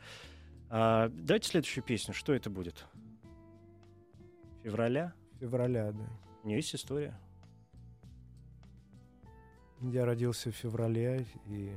А, 0.69 1.09
давайте 1.09 1.49
следующую 1.49 1.83
песню. 1.83 2.13
Что 2.13 2.33
это 2.33 2.49
будет? 2.49 2.85
Февраля? 4.63 5.13
Февраля, 5.39 5.91
да. 5.91 6.09
У 6.43 6.47
нее 6.47 6.57
есть 6.57 6.75
история. 6.75 7.17
Я 9.81 10.05
родился 10.05 10.51
в 10.51 10.55
феврале, 10.55 11.25
и... 11.47 11.71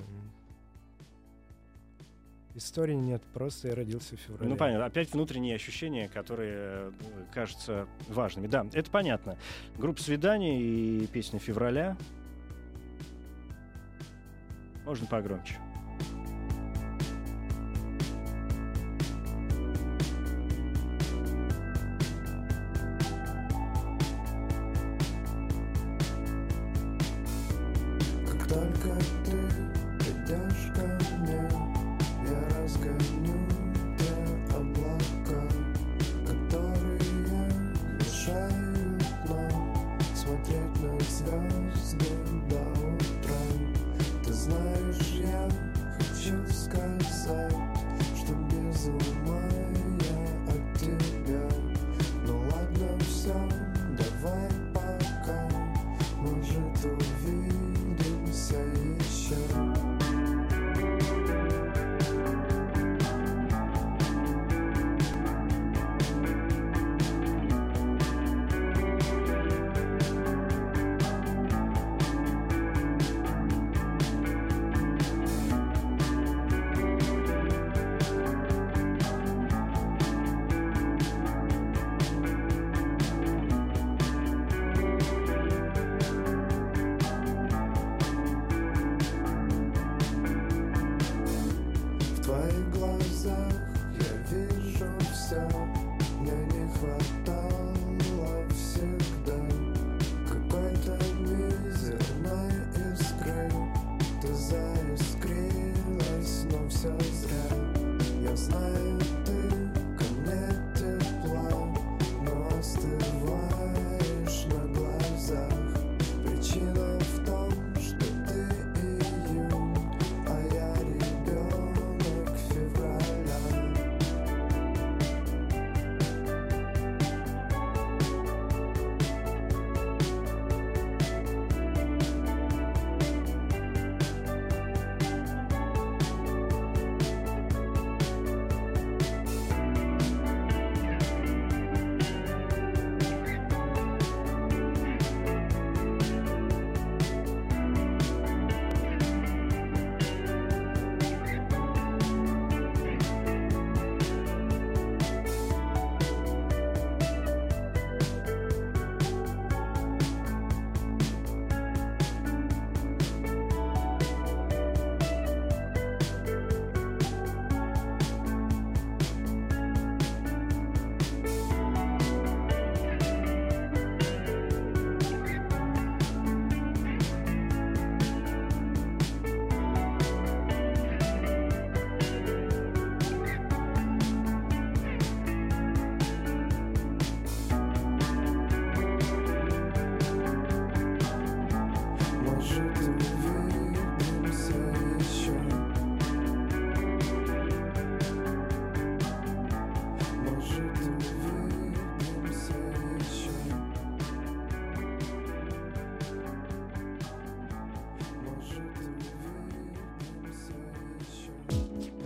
Истории 2.54 2.94
нет, 2.94 3.22
просто 3.32 3.68
я 3.68 3.74
родился 3.76 4.16
в 4.16 4.20
феврале. 4.20 4.50
Ну, 4.50 4.56
понятно. 4.56 4.84
Опять 4.84 5.12
внутренние 5.12 5.54
ощущения, 5.54 6.08
которые 6.08 6.54
э, 6.56 6.92
кажутся 7.32 7.86
важными. 8.08 8.48
Да, 8.48 8.66
это 8.72 8.90
понятно. 8.90 9.38
Группа 9.76 10.00
свиданий 10.02 11.02
и 11.02 11.06
песня 11.06 11.38
февраля. 11.38 11.96
Можно 14.84 15.06
погромче. 15.06 15.54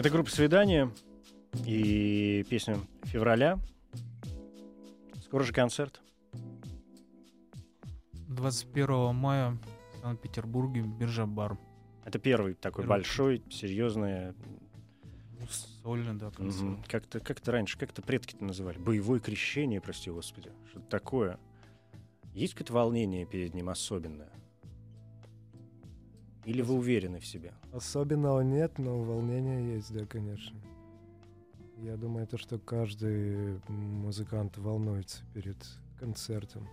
Это 0.05 0.13
группа 0.13 0.31
«Свидание» 0.31 0.91
и 1.65 2.45
песня 2.51 2.77
«Февраля». 3.05 3.59
Скоро 5.25 5.45
же 5.45 5.55
концерт. 5.55 6.03
21 8.29 9.15
мая 9.15 9.57
в 9.95 10.01
Санкт-Петербурге 10.03 10.83
биржа 10.83 11.25
бар. 11.25 11.57
Это 12.05 12.19
первый 12.19 12.53
такой 12.53 12.85
Первый. 12.85 12.99
большой, 12.99 13.43
серьезный. 13.51 14.35
Ну, 15.41 15.47
Сольный, 15.83 16.21
да, 16.21 16.31
концерт. 16.31 16.63
мгм, 16.63 16.85
Как-то 16.87 17.21
как 17.21 17.39
раньше, 17.49 17.79
как-то 17.79 18.03
предки-то 18.03 18.45
называли. 18.45 18.77
Боевое 18.77 19.21
крещение, 19.21 19.81
прости 19.81 20.11
господи. 20.11 20.53
Что-то 20.69 20.87
такое. 20.87 21.39
Есть 22.35 22.53
какое-то 22.53 22.75
волнение 22.75 23.25
перед 23.25 23.55
ним 23.55 23.71
особенное? 23.71 24.29
Или 26.45 26.61
вы 26.63 26.75
уверены 26.75 27.21
в 27.21 27.27
себе? 27.27 27.53
Особенного 27.73 28.41
нет, 28.43 28.79
но 28.79 29.01
волнение 29.03 29.75
есть, 29.77 29.93
да, 29.93 30.05
конечно. 30.07 30.59
Я 31.79 31.97
думаю, 31.97 32.27
то, 32.27 32.37
что 32.39 32.59
каждый 32.59 33.61
музыкант 33.69 34.59
волнуется 34.59 35.25
перед 35.35 35.57
концертом. 35.99 36.69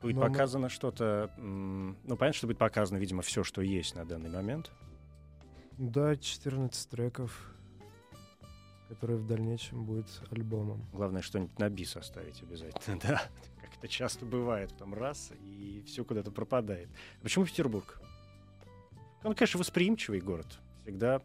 Будет 0.00 0.16
Но 0.16 0.22
мы- 0.22 0.28
показано 0.28 0.68
что-то... 0.68 1.30
м, 1.38 1.96
Ну, 2.04 2.16
понятно, 2.16 2.32
что 2.36 2.46
будет 2.46 2.58
показано, 2.58 2.98
видимо, 2.98 3.22
все, 3.22 3.44
что 3.44 3.62
есть 3.62 3.94
на 3.94 4.04
данный 4.04 4.30
момент. 4.30 4.72
Да, 5.78 6.16
14 6.16 6.88
треков, 6.90 7.54
которые 8.88 9.18
в 9.18 9.26
дальнейшем 9.26 9.84
будут 9.84 10.06
альбомом. 10.30 10.84
Главное, 10.92 11.22
что-нибудь 11.22 11.58
на 11.58 11.68
бис 11.68 11.96
оставить 11.96 12.42
обязательно, 12.42 12.98
да. 13.02 13.22
Это 13.82 13.90
часто 13.92 14.24
бывает, 14.24 14.70
потом 14.70 14.94
раз, 14.94 15.32
и 15.40 15.82
все 15.86 16.04
куда-то 16.04 16.30
пропадает. 16.30 16.88
Почему 17.20 17.44
Петербург? 17.44 18.00
Он, 19.24 19.34
конечно, 19.34 19.58
восприимчивый 19.58 20.20
город. 20.20 20.46
Всегда 20.82 21.20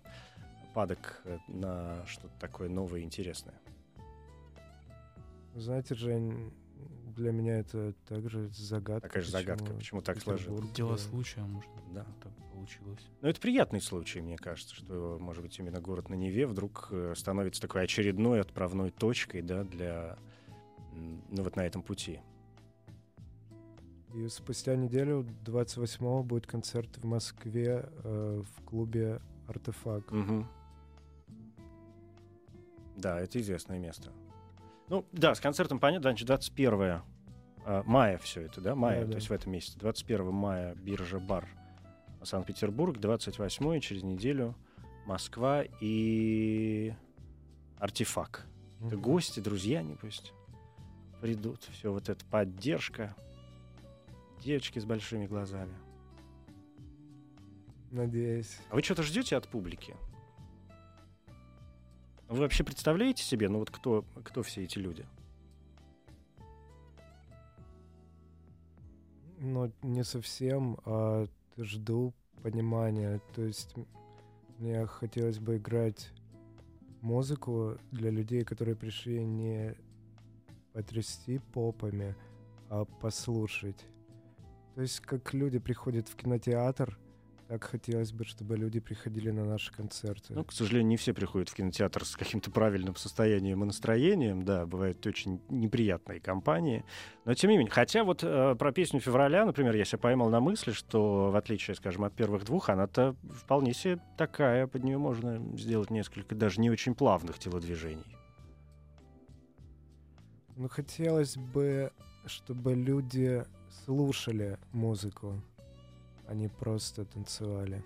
падок 0.73 1.21
э, 1.25 1.37
на 1.47 2.03
что-то 2.07 2.33
такое 2.39 2.67
новое 2.67 3.01
и 3.01 3.03
интересное. 3.03 3.53
Знаете, 5.53 5.93
Жень, 5.93 6.51
для 7.15 7.31
меня 7.31 7.59
это 7.59 7.93
также 8.07 8.49
загадка. 8.49 9.07
Такая 9.07 9.23
же 9.23 9.29
загадка, 9.29 9.73
почему 9.73 10.01
так 10.01 10.19
сложилось. 10.19 10.71
Дело 10.71 10.97
случая, 10.97 11.41
может, 11.41 11.69
Да. 11.91 12.07
так 12.23 12.31
получилось. 12.53 13.01
Но 13.21 13.29
это 13.29 13.39
приятный 13.39 13.81
случай, 13.81 14.19
мне 14.19 14.37
кажется, 14.37 14.73
что, 14.73 15.19
может 15.19 15.43
быть, 15.43 15.57
именно 15.59 15.79
город 15.79 16.09
на 16.09 16.15
Неве 16.15 16.47
вдруг 16.47 16.87
э, 16.89 17.13
становится 17.15 17.61
такой 17.61 17.83
очередной 17.83 18.41
отправной 18.41 18.89
точкой, 18.89 19.43
да, 19.43 19.63
для, 19.63 20.17
ну, 20.91 21.43
вот 21.43 21.55
на 21.55 21.61
этом 21.61 21.83
пути. 21.83 22.19
И 24.17 24.27
спустя 24.29 24.75
неделю, 24.75 25.27
28-го, 25.45 26.23
будет 26.23 26.47
концерт 26.47 26.89
в 26.97 27.05
Москве 27.05 27.87
э, 28.03 28.41
в 28.43 28.63
клубе 28.63 29.21
«Артефакт». 29.47 30.11
Мгм. 30.11 30.47
Да, 32.95 33.19
это 33.19 33.39
известное 33.39 33.77
место. 33.77 34.11
Ну, 34.89 35.05
да, 35.11 35.35
с 35.35 35.39
концертом 35.39 35.79
понятно, 35.79 36.09
значит, 36.09 36.25
21 36.25 37.03
а, 37.63 37.83
мая 37.85 38.17
все 38.17 38.41
это, 38.41 38.59
да, 38.59 38.73
мая, 38.73 39.01
Да, 39.01 39.05
то 39.05 39.11
да. 39.11 39.15
есть 39.17 39.29
в 39.29 39.33
этом 39.33 39.51
месяце. 39.51 39.77
21 39.77 40.33
мая 40.33 40.73
биржа 40.73 41.19
бар 41.19 41.47
Санкт-Петербург, 42.23 42.97
28 42.97 43.79
через 43.81 44.01
неделю 44.01 44.55
Москва 45.05 45.61
и 45.79 46.91
артефакт. 47.77 48.47
Это 48.79 48.95
Мгм. 48.95 49.01
гости, 49.03 49.41
друзья, 49.41 49.83
не 49.83 49.93
пусть 49.93 50.33
придут. 51.21 51.69
Все 51.71 51.91
вот 51.91 52.09
эта 52.09 52.25
поддержка. 52.25 53.15
Девочки 54.43 54.79
с 54.79 54.85
большими 54.85 55.25
глазами. 55.25 55.75
Надеюсь. 57.91 58.59
А 58.69 58.75
вы 58.75 58.81
что-то 58.81 59.03
ждете 59.03 59.35
от 59.35 59.47
публики? 59.47 59.95
Вы 62.27 62.39
вообще 62.39 62.63
представляете 62.63 63.23
себе, 63.23 63.47
ну 63.47 63.59
вот 63.59 63.71
кто, 63.71 64.03
кто 64.23 64.43
все 64.43 64.63
эти 64.63 64.77
люди? 64.79 65.05
Но 69.39 69.71
не 69.81 70.03
совсем, 70.03 70.77
а 70.83 71.27
жду 71.57 72.13
понимания. 72.43 73.21
То 73.33 73.43
есть 73.43 73.75
мне 74.57 74.85
хотелось 74.85 75.39
бы 75.39 75.57
играть 75.57 76.09
музыку 77.01 77.77
для 77.91 78.09
людей, 78.09 78.43
которые 78.43 78.75
пришли 78.75 79.23
не 79.23 79.75
потрясти 80.73 81.39
попами, 81.53 82.15
а 82.69 82.85
послушать. 82.85 83.85
То 84.77 84.83
есть 84.83 84.99
как 84.99 85.33
люди 85.33 85.57
приходят 85.57 86.07
в 86.07 86.15
кинотеатр, 86.15 86.99
так 87.47 87.63
хотелось 87.63 88.11
бы, 88.11 88.25
чтобы 88.25 88.57
люди 88.57 88.79
приходили 88.79 89.31
на 89.31 89.43
наши 89.43 89.73
концерты. 89.73 90.35
Ну, 90.35 90.43
к 90.43 90.53
сожалению, 90.53 90.89
не 90.89 90.97
все 90.97 91.15
приходят 91.15 91.49
в 91.49 91.55
кинотеатр 91.55 92.05
с 92.05 92.15
каким-то 92.15 92.51
правильным 92.51 92.95
состоянием 92.95 93.63
и 93.63 93.65
настроением. 93.65 94.43
Да, 94.43 94.67
бывают 94.67 95.03
очень 95.07 95.41
неприятные 95.49 96.19
компании. 96.19 96.85
Но 97.25 97.33
тем 97.33 97.49
не 97.49 97.57
менее, 97.57 97.71
хотя 97.71 98.03
вот 98.03 98.23
э, 98.23 98.53
про 98.53 98.71
песню 98.71 98.99
февраля, 98.99 99.47
например, 99.47 99.75
я 99.75 99.83
себя 99.83 99.97
поймал 99.97 100.29
на 100.29 100.41
мысли, 100.41 100.73
что 100.73 101.31
в 101.31 101.35
отличие, 101.35 101.73
скажем, 101.73 102.03
от 102.03 102.13
первых 102.13 102.45
двух, 102.45 102.69
она-то 102.69 103.15
вполне 103.31 103.73
себе 103.73 103.99
такая, 104.15 104.67
под 104.67 104.83
нее 104.83 104.99
можно 104.99 105.41
сделать 105.57 105.89
несколько 105.89 106.35
даже 106.35 106.61
не 106.61 106.69
очень 106.69 106.93
плавных 106.93 107.39
телодвижений. 107.39 108.15
Ну, 110.55 110.69
хотелось 110.69 111.35
бы, 111.35 111.91
чтобы 112.27 112.75
люди 112.75 113.43
слушали 113.85 114.59
музыку, 114.71 115.41
а 116.27 116.33
не 116.33 116.47
просто 116.47 117.05
танцевали. 117.05 117.83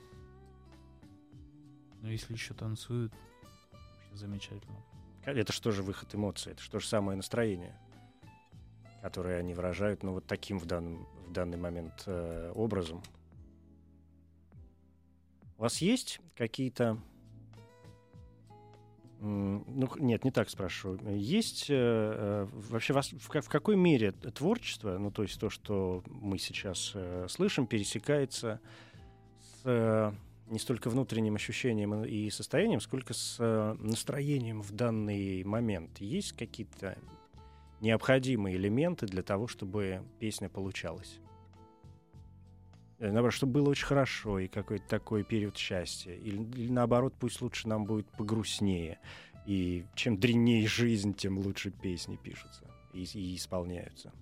Но 2.02 2.10
если 2.10 2.34
еще 2.34 2.54
танцуют, 2.54 3.14
вообще 4.12 4.16
замечательно. 4.16 4.78
Это 5.24 5.54
что 5.54 5.72
же 5.72 5.84
выход 5.84 6.14
эмоций? 6.16 6.54
Это 6.54 6.62
что 6.62 6.80
же 6.80 6.88
самое 6.88 7.16
настроение, 7.16 7.78
которое 9.02 9.40
они 9.40 9.54
выражают, 9.54 10.04
ну, 10.04 10.14
вот 10.14 10.26
таким 10.26 10.60
в, 10.60 10.66
данном, 10.66 11.08
в 11.28 11.32
данный 11.32 11.58
момент 11.58 12.04
э, 12.08 12.52
образом. 12.56 13.04
У 15.58 15.62
вас 15.62 15.78
есть 15.78 16.20
какие-то 16.36 16.98
Ну, 19.24 19.88
нет, 20.00 20.26
не 20.26 20.32
так 20.32 20.50
спрашиваю. 20.50 21.00
Есть 21.16 21.70
э, 21.70 21.76
э, 21.76 22.48
вообще 22.70 22.94
вас, 22.94 23.14
в, 23.14 23.30
в 23.30 23.50
какой 23.50 23.76
мере 23.76 24.14
творчество, 24.14 24.98
ну, 24.98 25.12
то 25.12 25.22
есть 25.22 25.40
то, 25.40 25.52
что 25.52 26.04
мы 26.08 26.40
сейчас 26.40 26.94
э, 26.96 27.28
слышим, 27.30 27.68
пересекается 27.68 28.60
с 29.40 29.62
э, 29.66 30.12
не 30.48 30.58
столько 30.58 30.90
внутренним 30.90 31.36
ощущением 31.36 32.04
и 32.04 32.32
состоянием, 32.32 32.82
сколько 32.82 33.14
с 33.14 33.38
э, 33.38 33.76
настроением 33.80 34.64
в 34.64 34.72
данный 34.72 35.44
момент? 35.44 36.02
Есть 36.02 36.34
какие-то 36.34 36.98
необходимые 37.80 38.58
элементы 38.58 39.06
для 39.06 39.22
того, 39.22 39.48
чтобы 39.48 40.02
песня 40.20 40.50
получалась? 40.50 41.20
Э, 43.02 43.12
Наоборот, 43.12 43.34
чтобы 43.34 43.54
было 43.54 43.70
очень 43.70 43.88
хорошо 43.88 44.40
и 44.40 44.48
какой-то 44.48 44.88
такой 44.88 45.24
период 45.24 45.58
счастья. 45.58 46.14
Или, 46.14 46.44
или 46.44 46.72
наоборот, 46.72 47.16
пусть 47.20 47.42
лучше 47.42 47.68
нам 47.68 47.86
будет 47.86 48.08
погрустнее. 48.12 49.00
И 49.48 49.86
чем 49.96 50.18
дреннее 50.18 50.68
жизнь, 50.68 51.14
тем 51.16 51.40
лучше 51.40 51.72
песни 51.72 52.16
пишутся 52.16 52.64
и, 52.94 53.04
и 53.04 53.36
исполняются. 53.36 54.14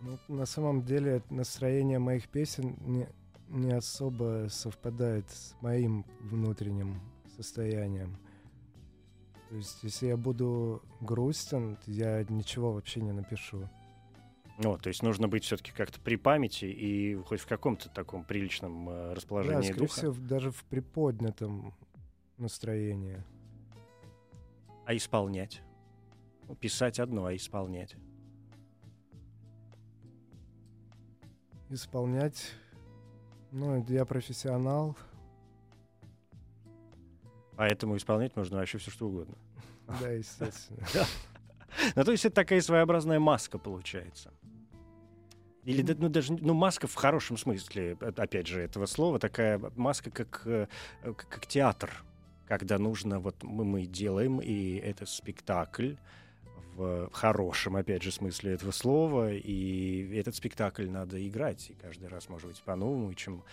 Ну, 0.00 0.18
на 0.26 0.44
самом 0.46 0.82
деле 0.82 1.22
настроение 1.30 2.00
моих 2.00 2.28
песен 2.28 2.76
не, 2.80 3.08
не 3.48 3.70
особо 3.70 4.48
совпадает 4.50 5.30
с 5.30 5.54
моим 5.60 6.04
внутренним 6.20 7.00
состоянием. 7.36 8.18
То 9.48 9.56
есть, 9.56 9.78
если 9.84 10.08
я 10.08 10.16
буду 10.16 10.82
грустен, 11.00 11.78
я 11.86 12.24
ничего 12.24 12.72
вообще 12.72 13.00
не 13.00 13.12
напишу. 13.12 13.68
Ну, 14.58 14.78
то 14.78 14.88
есть 14.88 15.02
нужно 15.02 15.28
быть 15.28 15.44
все-таки 15.44 15.72
как-то 15.72 16.00
при 16.00 16.16
памяти 16.16 16.66
и 16.66 17.14
хоть 17.22 17.40
в 17.40 17.46
каком-то 17.46 17.88
таком 17.88 18.24
приличном 18.24 18.88
э, 18.88 18.92
Да, 19.08 19.14
расположении 19.14 19.62
скорее 19.62 19.78
духа. 19.78 19.92
всего, 19.92 20.12
даже 20.14 20.50
в 20.50 20.62
приподнятом 20.64 21.74
настроении. 22.38 23.22
А 24.84 24.94
исполнять? 24.94 25.62
Писать 26.60 27.00
одно, 27.00 27.26
а 27.26 27.34
исполнять. 27.34 27.96
Исполнять, 31.70 32.52
ну, 33.50 33.82
я 33.88 34.04
профессионал, 34.04 34.96
Поэтому 37.56 37.96
исполнять 37.96 38.34
можно 38.34 38.58
вообще 38.58 38.78
все 38.78 38.90
что 38.90 39.06
угодно. 39.08 39.36
да, 40.00 40.10
естественно. 40.10 40.84
Ну, 41.94 42.04
то 42.04 42.12
есть 42.12 42.24
это 42.24 42.34
такая 42.34 42.60
своеобразная 42.60 43.18
маска 43.18 43.58
получается. 43.58 44.32
Или 45.64 45.82
ну, 45.92 46.08
даже 46.08 46.32
ну, 46.32 46.54
маска 46.54 46.88
в 46.88 46.94
хорошем 46.94 47.36
смысле, 47.36 47.96
э, 48.00 48.12
опять 48.16 48.48
же, 48.48 48.60
этого 48.60 48.86
слова, 48.86 49.18
такая 49.18 49.60
маска, 49.76 50.10
как, 50.10 50.42
э, 50.44 50.66
э, 51.02 51.12
как, 51.14 51.28
как 51.28 51.46
театр, 51.46 52.04
когда 52.48 52.78
нужно, 52.78 53.20
вот 53.20 53.42
мы, 53.42 53.64
мы 53.64 53.86
делаем, 53.86 54.40
и 54.40 54.74
это 54.76 55.06
спектакль 55.06 55.94
в 56.74 57.10
хорошем, 57.12 57.76
опять 57.76 58.02
же, 58.02 58.10
смысле 58.10 58.54
этого 58.54 58.72
слова, 58.72 59.32
и 59.32 60.16
этот 60.16 60.34
спектакль 60.34 60.88
надо 60.88 61.24
играть, 61.26 61.70
и 61.70 61.74
каждый 61.74 62.08
раз, 62.08 62.28
может 62.28 62.48
быть, 62.48 62.60
по-новому, 62.62 63.12
и 63.12 63.14
чем, 63.14 63.44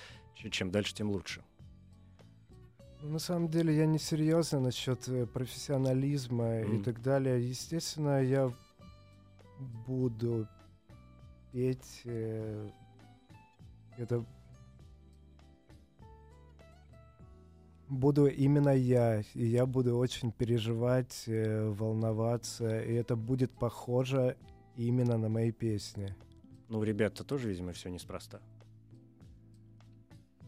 чем 0.50 0.72
дальше, 0.72 0.96
тем 0.96 1.12
лучше. 1.12 1.44
На 3.02 3.20
самом 3.20 3.50
деле 3.50 3.76
я 3.76 3.86
не 3.86 3.98
серьезно 3.98 4.60
насчет 4.60 5.08
э, 5.08 5.26
профессионализма 5.26 6.60
и 6.62 6.66
Мгм. 6.66 6.84
так 6.84 7.02
далее. 7.02 7.50
Естественно, 7.50 8.22
я 8.22 8.52
буду 9.88 10.48
петь. 11.52 12.02
э, 12.06 12.70
Это 13.98 14.24
буду 17.90 18.28
именно 18.28 18.70
я, 18.70 19.22
и 19.34 19.46
я 19.46 19.66
буду 19.66 19.98
очень 19.98 20.32
переживать, 20.32 21.24
э, 21.28 21.68
волноваться, 21.70 22.82
и 22.82 22.94
это 22.94 23.16
будет 23.18 23.52
похоже 23.52 24.38
именно 24.78 25.18
на 25.18 25.28
мои 25.28 25.52
песни. 25.52 26.16
Ну, 26.70 26.82
ребята 26.84 27.24
тоже, 27.26 27.50
видимо, 27.50 27.74
все 27.74 27.90
неспроста. 27.90 28.40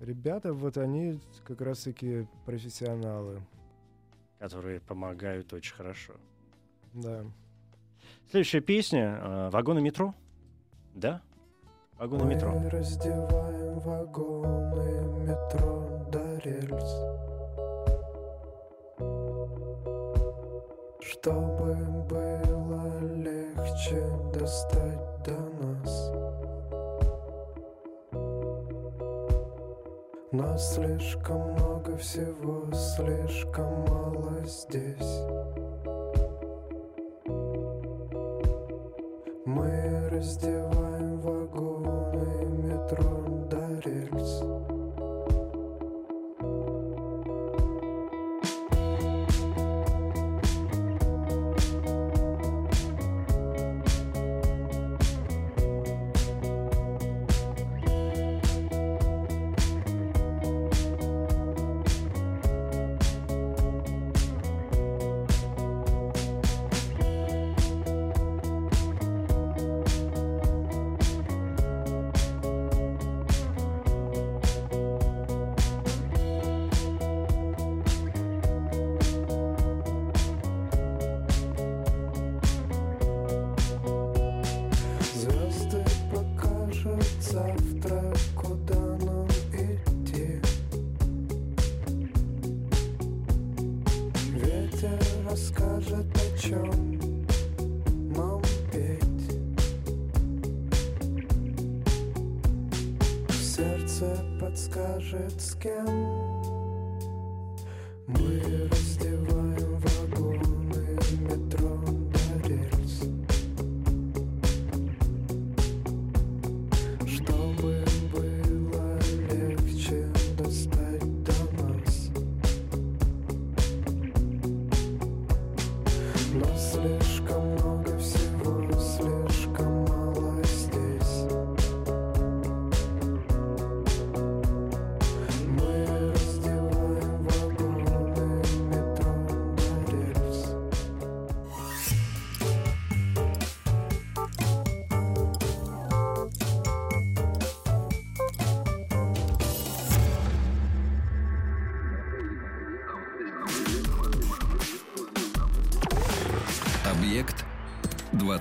Ребята, 0.01 0.51
вот 0.51 0.77
они 0.77 1.19
как 1.43 1.61
раз-таки 1.61 2.27
профессионалы, 2.47 3.39
которые 4.39 4.79
помогают 4.79 5.53
очень 5.53 5.75
хорошо. 5.75 6.13
да. 6.93 7.23
Следующая 8.31 8.61
песня 8.61 9.19
э, 9.21 9.49
«Вагоны 9.51 9.79
метро». 9.79 10.15
Да? 10.95 11.21
«Вагоны 11.99 12.33
метро». 12.33 12.51
Мы 12.51 12.69
раздеваем 12.71 13.79
вагоны 13.79 15.27
метро 15.27 16.09
до 16.11 16.37
рельс 16.39 16.91
Чтобы 21.03 21.75
было 22.09 22.99
легче 23.17 24.01
достать 24.33 25.23
до 25.23 25.37
нас 25.63 26.20
Но 30.33 30.57
слишком 30.57 31.51
много 31.51 31.97
всего, 31.97 32.65
слишком 32.73 33.81
мало 33.81 34.41
здесь. 34.45 35.19
Мы 39.45 40.07
раздеваем 40.09 40.60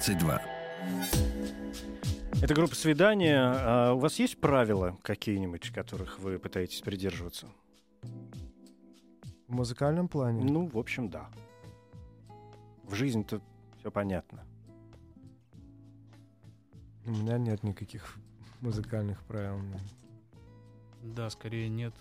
22. 0.00 0.40
Это 2.40 2.54
группа 2.54 2.74
свидания. 2.74 3.38
А 3.38 3.92
у 3.92 3.98
вас 3.98 4.18
есть 4.18 4.40
правила 4.40 4.96
какие-нибудь, 5.02 5.70
которых 5.72 6.18
вы 6.18 6.38
пытаетесь 6.38 6.80
придерживаться? 6.80 7.48
В 9.46 9.52
музыкальном 9.52 10.08
плане? 10.08 10.42
Ну, 10.42 10.68
в 10.68 10.78
общем, 10.78 11.10
да. 11.10 11.28
В 12.84 12.94
жизни-то 12.94 13.42
все 13.78 13.90
понятно. 13.90 14.42
У 17.04 17.10
меня 17.10 17.36
нет 17.36 17.62
никаких 17.62 18.16
музыкальных 18.62 19.22
правил. 19.24 19.60
Да, 21.02 21.28
скорее 21.28 21.68
нет. 21.68 21.94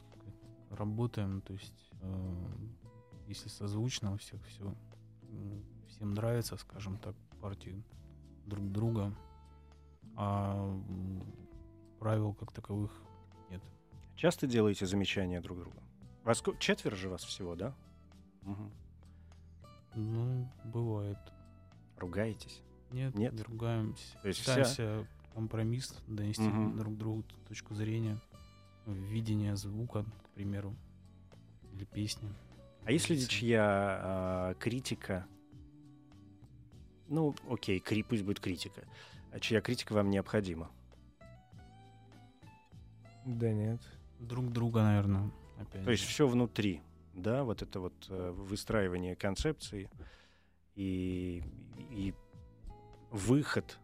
Работаем, 0.70 1.42
то 1.42 1.52
есть, 1.52 1.92
э, 2.02 2.46
если 3.28 3.50
созвучно 3.50 4.14
у 4.14 4.18
всех 4.18 4.42
все, 4.46 4.74
всем 5.90 6.14
нравится, 6.14 6.56
скажем 6.56 6.98
так, 6.98 7.16
партии 7.42 7.84
друг 8.46 8.72
друга, 8.72 9.14
а 10.16 10.78
правил 12.00 12.34
как 12.34 12.52
таковых 12.52 12.92
нет. 13.50 13.62
Часто 14.16 14.48
делаете 14.48 14.86
замечания 14.86 15.42
друг 15.42 15.60
другу? 15.60 15.78
Вас 16.24 16.44
четверо 16.60 16.96
же 16.96 17.10
вас 17.10 17.24
всего, 17.24 17.56
да? 17.56 17.74
Мгм. 18.42 18.72
Ну, 19.96 20.50
бывает. 20.66 21.18
Ругаетесь? 21.98 22.62
Нет, 22.92 23.14
Нет? 23.16 23.34
не 23.34 23.42
ругаемся. 23.42 24.18
То 24.22 24.28
есть 24.28 24.42
вся- 24.42 24.56
Пытаемся 24.56 25.08
компромисс 25.34 25.96
донести 26.08 26.44
Мгм. 26.44 26.78
друг 26.78 26.98
другу 26.98 27.24
точку 27.48 27.76
зрения, 27.76 28.20
видение 28.86 29.56
звука, 29.56 30.04
к 30.24 30.30
примеру, 30.30 30.76
или 31.74 31.86
песни. 31.86 32.30
А 32.86 32.92
если 32.92 33.16
чья 33.18 33.64
а, 34.02 34.54
критика, 34.56 35.28
ну, 37.10 37.36
окей, 37.50 37.80
кри, 37.80 38.04
пусть 38.04 38.24
будет 38.24 38.40
критика, 38.40 38.84
а 39.32 39.40
чья 39.40 39.62
критика 39.62 39.94
вам 39.94 40.10
необходима? 40.10 40.70
Да 43.26 43.52
нет. 43.52 43.82
Друг 44.20 44.52
друга, 44.52 44.82
наверное, 44.82 45.32
опять. 45.58 45.84
То 45.84 45.92
есть 45.92 46.04
все 46.04 46.28
внутри, 46.28 46.82
да, 47.14 47.44
вот 47.44 47.62
это 47.62 47.80
вот 47.80 47.94
э, 48.10 48.32
выстраивание 48.32 49.16
концепции 49.16 49.90
и, 50.76 51.44
и 51.92 52.14
выход. 53.12 53.80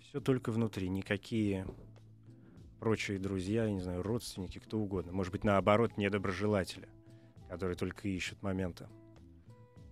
Все 0.00 0.20
только 0.20 0.52
внутри, 0.52 0.88
никакие 0.88 1.66
прочие 2.82 3.18
друзья, 3.18 3.64
я 3.64 3.72
не 3.72 3.80
знаю, 3.80 4.02
родственники, 4.02 4.58
кто 4.58 4.78
угодно. 4.78 5.12
Может 5.12 5.32
быть, 5.32 5.44
наоборот, 5.44 5.96
недоброжелатели, 5.96 6.88
которые 7.48 7.76
только 7.76 8.08
ищут 8.08 8.42
момента. 8.42 8.90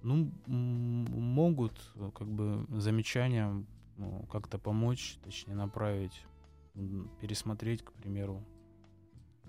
Ну, 0.03 0.31
могут 0.47 1.79
как 2.15 2.29
бы 2.29 2.67
замечания 2.71 3.65
ну, 3.97 4.27
как-то 4.33 4.59
помочь, 4.59 5.19
точнее 5.23 5.55
направить, 5.55 6.25
пересмотреть, 7.21 7.83
к 7.83 7.93
примеру, 7.93 8.43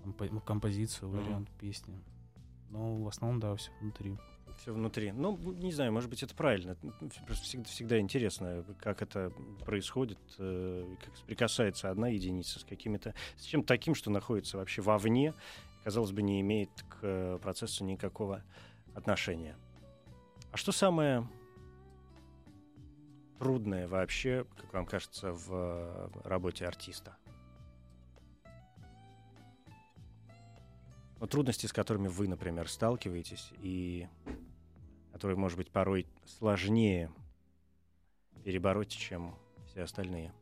компо- 0.04 0.28
ну, 0.30 0.40
композицию, 0.40 1.10
вариант 1.10 1.48
песни. 1.58 1.98
Но 2.70 3.02
в 3.02 3.08
основном, 3.08 3.40
да, 3.40 3.54
все 3.56 3.70
внутри. 3.80 4.16
Все 4.58 4.72
внутри. 4.72 5.12
Ну, 5.12 5.36
не 5.54 5.72
знаю, 5.72 5.92
может 5.92 6.10
быть, 6.10 6.22
это 6.22 6.34
правильно. 6.34 6.76
Просто 7.26 7.44
всегда, 7.44 7.64
всегда 7.64 7.98
интересно, 7.98 8.64
как 8.78 9.00
это 9.02 9.32
происходит, 9.64 10.18
э, 10.38 10.96
как 11.02 11.16
соприкасается 11.16 11.90
одна 11.90 12.08
единица 12.08 12.60
с 12.60 12.64
какими-то, 12.64 13.14
с 13.36 13.44
чем-то 13.44 13.66
таким, 13.66 13.94
что 13.94 14.10
находится 14.10 14.58
вообще 14.58 14.82
вовне, 14.82 15.34
казалось 15.82 16.12
бы, 16.12 16.22
не 16.22 16.40
имеет 16.42 16.70
к 16.88 16.98
э, 17.02 17.38
процессу 17.40 17.84
никакого 17.84 18.42
отношения. 18.94 19.56
А 20.52 20.56
что 20.58 20.70
самое 20.70 21.26
трудное 23.38 23.88
вообще, 23.88 24.44
как 24.56 24.74
вам 24.74 24.84
кажется, 24.84 25.32
в 25.32 25.48
э, 25.50 26.08
работе 26.24 26.66
артиста? 26.66 27.16
Вот 31.18 31.30
трудности, 31.30 31.66
с 31.66 31.72
которыми 31.72 32.08
вы, 32.08 32.28
например, 32.28 32.68
сталкиваетесь, 32.68 33.52
и 33.60 34.08
которые, 35.12 35.38
может 35.38 35.56
быть, 35.56 35.70
порой 35.70 36.06
сложнее 36.26 37.10
перебороть, 38.44 38.90
чем 38.90 39.34
все 39.68 39.82
остальные. 39.84 40.34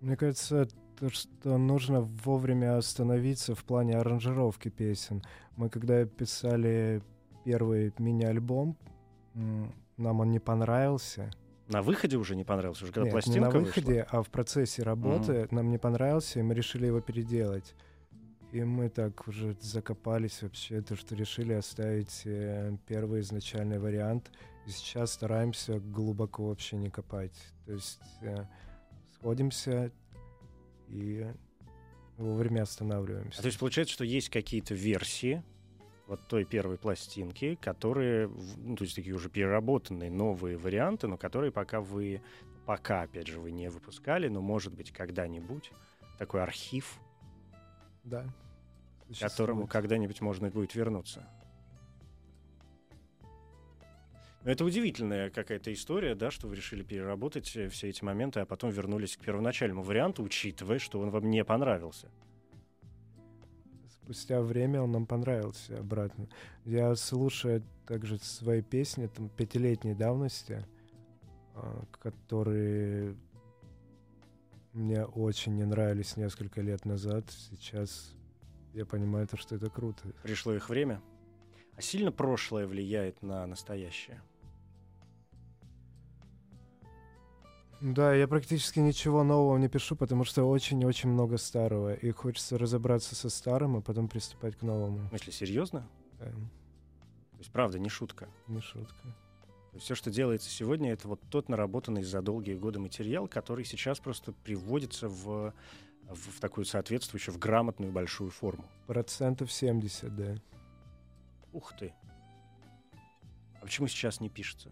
Мне 0.00 0.16
кажется, 0.16 0.68
то, 0.98 1.10
что 1.10 1.58
нужно 1.58 2.00
вовремя 2.00 2.78
остановиться 2.78 3.54
в 3.54 3.62
плане 3.64 3.98
аранжировки 3.98 4.70
песен. 4.70 5.22
Мы 5.56 5.68
когда 5.68 6.06
писали 6.06 7.02
первый 7.46 7.94
мини-альбом, 7.98 8.76
нам 9.96 10.20
он 10.20 10.30
не 10.32 10.40
понравился. 10.40 11.30
На 11.68 11.80
выходе 11.80 12.16
уже 12.16 12.34
не 12.34 12.44
понравилось, 12.44 12.82
уже 12.82 12.92
когда 12.92 13.04
Нет, 13.04 13.06
не 13.06 13.12
пластинка 13.12 13.40
на 13.40 13.50
вышла? 13.50 13.66
выходе, 13.66 14.06
а 14.10 14.22
в 14.22 14.30
процессе 14.30 14.82
работы 14.82 15.46
нам 15.52 15.70
не 15.70 15.78
понравился, 15.78 16.40
и 16.40 16.42
мы 16.42 16.54
решили 16.54 16.86
его 16.86 17.00
переделать. 17.00 17.74
И 18.50 18.64
мы 18.64 18.88
так 18.88 19.28
уже 19.28 19.56
закопались 19.60 20.42
вообще, 20.42 20.80
то, 20.80 20.96
что 20.96 21.14
решили 21.14 21.52
оставить 21.52 22.22
э, 22.24 22.76
первый 22.86 23.20
изначальный 23.20 23.78
вариант. 23.78 24.30
И 24.66 24.70
сейчас 24.70 25.12
стараемся 25.12 25.78
глубоко 25.78 26.48
вообще 26.48 26.76
не 26.76 26.90
копать. 26.90 27.36
То 27.64 27.72
есть 27.72 28.00
э, 28.22 28.44
сходимся 29.14 29.92
и 30.88 31.26
вовремя 32.16 32.62
останавливаемся. 32.62 33.38
А 33.38 33.42
то 33.42 33.46
есть 33.46 33.58
получается, 33.58 33.94
что 33.94 34.04
есть 34.04 34.30
какие-то 34.30 34.74
версии 34.74 35.44
вот 36.06 36.26
той 36.28 36.44
первой 36.44 36.78
пластинки, 36.78 37.56
которые, 37.56 38.28
ну, 38.58 38.76
то 38.76 38.84
есть 38.84 38.94
такие 38.94 39.14
уже 39.14 39.28
переработанные 39.28 40.10
новые 40.10 40.56
варианты, 40.56 41.08
но 41.08 41.16
которые 41.16 41.50
пока 41.50 41.80
вы, 41.80 42.22
пока, 42.64 43.02
опять 43.02 43.26
же, 43.26 43.40
вы 43.40 43.50
не 43.50 43.68
выпускали, 43.68 44.28
но, 44.28 44.40
может 44.40 44.74
быть, 44.74 44.92
когда-нибудь 44.92 45.72
такой 46.18 46.42
архив, 46.42 46.98
Да. 48.04 48.24
к 49.08 49.18
которому 49.18 49.66
когда-нибудь 49.66 50.20
можно 50.20 50.48
будет 50.48 50.74
вернуться. 50.74 51.28
Но 54.44 54.52
это 54.52 54.64
удивительная 54.64 55.28
какая-то 55.28 55.72
история, 55.72 56.14
да, 56.14 56.30
что 56.30 56.46
вы 56.46 56.54
решили 56.54 56.84
переработать 56.84 57.56
э, 57.56 57.68
все 57.68 57.88
эти 57.88 58.04
моменты, 58.04 58.38
а 58.38 58.46
потом 58.46 58.70
вернулись 58.70 59.16
к 59.16 59.20
первоначальному 59.20 59.82
варианту, 59.82 60.22
учитывая, 60.22 60.78
что 60.78 61.00
он 61.00 61.10
вам 61.10 61.28
не 61.30 61.44
понравился. 61.44 62.12
Спустя 64.06 64.40
время 64.40 64.80
он 64.82 64.92
нам 64.92 65.04
понравился 65.04 65.80
обратно. 65.80 66.28
Я 66.64 66.94
слушаю 66.94 67.64
также 67.88 68.18
свои 68.18 68.62
песни 68.62 69.08
там, 69.08 69.28
пятилетней 69.28 69.96
давности, 69.96 70.64
а, 71.56 71.84
которые 71.90 73.16
мне 74.72 75.04
очень 75.04 75.56
не 75.56 75.64
нравились 75.64 76.16
несколько 76.16 76.60
лет 76.60 76.84
назад. 76.84 77.24
Сейчас 77.50 78.14
я 78.74 78.86
понимаю, 78.86 79.26
то, 79.26 79.36
что 79.36 79.56
это 79.56 79.68
круто. 79.70 80.04
Пришло 80.22 80.54
их 80.54 80.68
время. 80.68 81.02
А 81.74 81.82
сильно 81.82 82.12
прошлое 82.12 82.68
влияет 82.68 83.22
на 83.22 83.44
настоящее. 83.44 84.22
Да, 87.80 88.14
я 88.14 88.26
практически 88.26 88.78
ничего 88.78 89.22
нового 89.22 89.58
не 89.58 89.68
пишу, 89.68 89.96
потому 89.96 90.24
что 90.24 90.44
очень-очень 90.44 91.10
много 91.10 91.36
старого. 91.36 91.94
И 91.94 92.10
хочется 92.10 92.56
разобраться 92.56 93.14
со 93.14 93.28
старым, 93.28 93.76
а 93.76 93.80
потом 93.82 94.08
приступать 94.08 94.56
к 94.56 94.62
новому. 94.62 94.98
В 94.98 95.08
смысле, 95.10 95.32
серьезно? 95.32 95.88
Да, 96.18 96.26
То 96.26 97.38
есть, 97.38 97.52
правда, 97.52 97.78
не 97.78 97.88
шутка. 97.88 98.28
не 98.48 98.60
шутка. 98.60 98.94
все, 99.78 99.94
что 99.94 100.10
делается 100.10 100.48
сегодня, 100.48 100.92
это 100.92 101.06
вот 101.06 101.20
тот 101.28 101.50
наработанный 101.50 102.02
за 102.02 102.22
долгие 102.22 102.54
годы 102.54 102.78
материал, 102.78 103.28
который 103.28 103.64
сейчас 103.66 104.00
просто 104.00 104.32
приводится 104.32 105.08
в, 105.08 105.52
в, 106.08 106.30
в 106.36 106.40
такую 106.40 106.64
соответствующую, 106.64 107.34
в 107.34 107.38
грамотную 107.38 107.92
большую 107.92 108.30
форму. 108.30 108.64
Процентов 108.86 109.52
70, 109.52 110.16
да. 110.16 110.36
Ух 111.52 111.74
ты. 111.78 111.92
А 113.60 113.64
почему 113.64 113.86
сейчас 113.86 114.20
не 114.20 114.30
пишется? 114.30 114.70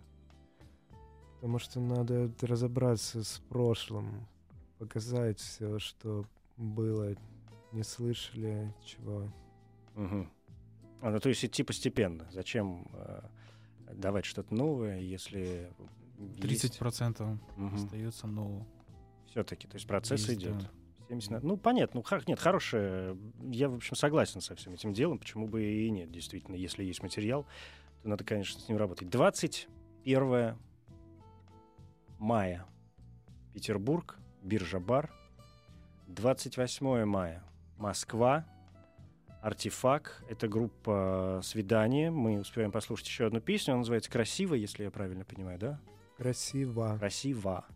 Потому 1.44 1.58
что 1.58 1.78
надо 1.78 2.30
разобраться 2.40 3.22
с 3.22 3.38
прошлым, 3.50 4.26
показать 4.78 5.38
все, 5.38 5.78
что 5.78 6.24
было, 6.56 7.14
не 7.70 7.82
слышали, 7.82 8.72
чего. 8.82 9.30
Мгм. 9.94 10.30
А, 11.02 11.10
ну, 11.10 11.20
то 11.20 11.28
есть 11.28 11.44
идти 11.44 11.62
постепенно. 11.62 12.26
Зачем 12.32 12.88
э, 12.94 13.20
давать 13.92 14.24
что-то 14.24 14.54
новое, 14.54 15.00
если 15.00 15.70
30% 16.38 17.38
остается 17.74 18.26
нового. 18.26 18.66
все-таки, 19.26 19.68
то 19.68 19.74
есть 19.74 19.86
процесс 19.86 20.26
Есть, 20.26 20.40
идет. 20.40 20.56
да. 20.60 20.70
70 21.10 21.30
на- 21.30 21.40
Ну, 21.40 21.56
понятно. 21.58 21.98
Ну, 22.00 22.04
хор- 22.04 22.24
нет, 22.26 22.40
хорошее. 22.40 23.18
Я, 23.42 23.68
в 23.68 23.74
общем, 23.76 23.96
согласен 23.96 24.40
со 24.40 24.54
всем 24.54 24.72
этим 24.72 24.94
делом. 24.94 25.18
Почему 25.18 25.46
бы 25.46 25.62
и 25.62 25.90
нет, 25.90 26.10
действительно. 26.10 26.54
Если 26.56 26.84
есть 26.84 27.02
материал, 27.02 27.44
то 28.02 28.08
надо, 28.08 28.24
конечно, 28.24 28.58
с 28.62 28.66
ним 28.66 28.78
работать. 28.78 29.10
21 29.10 30.56
мая. 32.24 32.64
Петербург, 33.52 34.16
биржа 34.42 34.80
бар. 34.80 35.12
28 36.08 37.04
мая. 37.04 37.44
Москва. 37.76 38.46
Артефакт. 39.42 40.24
Это 40.30 40.48
группа 40.48 41.40
«Свидание». 41.44 42.10
Мы 42.10 42.40
успеваем 42.40 42.72
послушать 42.72 43.08
еще 43.08 43.26
одну 43.26 43.40
песню. 43.40 43.72
Она 43.72 43.80
называется 43.80 44.10
«Красиво», 44.10 44.54
если 44.54 44.84
я 44.84 44.90
правильно 44.90 45.26
понимаю, 45.26 45.58
да? 45.58 45.80
Красиво. 46.16 46.96
Красиво. 46.98 47.66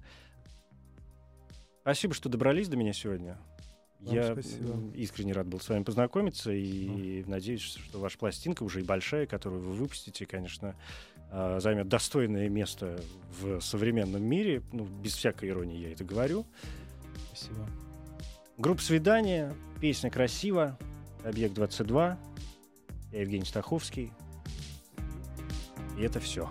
Спасибо, 1.82 2.14
что 2.14 2.30
добрались 2.30 2.68
до 2.68 2.78
меня 2.78 2.94
сегодня. 2.94 3.36
Вам 4.00 4.14
Я 4.14 4.32
спасибо. 4.32 4.94
искренне 4.94 5.32
рад 5.32 5.48
был 5.48 5.58
с 5.58 5.68
вами 5.68 5.82
познакомиться 5.82 6.52
и 6.52 7.24
надеюсь, 7.26 7.62
что 7.62 7.98
ваша 7.98 8.16
пластинка 8.16 8.62
уже 8.62 8.80
и 8.80 8.84
большая, 8.84 9.26
которую 9.26 9.60
вы 9.60 9.72
выпустите, 9.72 10.24
конечно, 10.24 10.76
а, 11.30 11.58
займет 11.60 11.88
достойное 11.88 12.48
место 12.48 13.00
в 13.40 13.60
современном 13.60 14.22
мире. 14.22 14.62
Ну, 14.72 14.84
без 14.84 15.14
всякой 15.14 15.50
иронии 15.50 15.78
я 15.78 15.92
это 15.92 16.04
говорю. 16.04 16.46
Спасибо. 17.26 17.68
Группа 18.56 18.80
«Свидание», 18.80 19.54
песня 19.80 20.10
«Красиво», 20.10 20.78
«Объект 21.24 21.56
22», 21.56 22.16
я 23.12 23.20
Евгений 23.20 23.44
Стаховский. 23.44 24.12
И 25.98 26.02
это 26.02 26.20
все. 26.20 26.50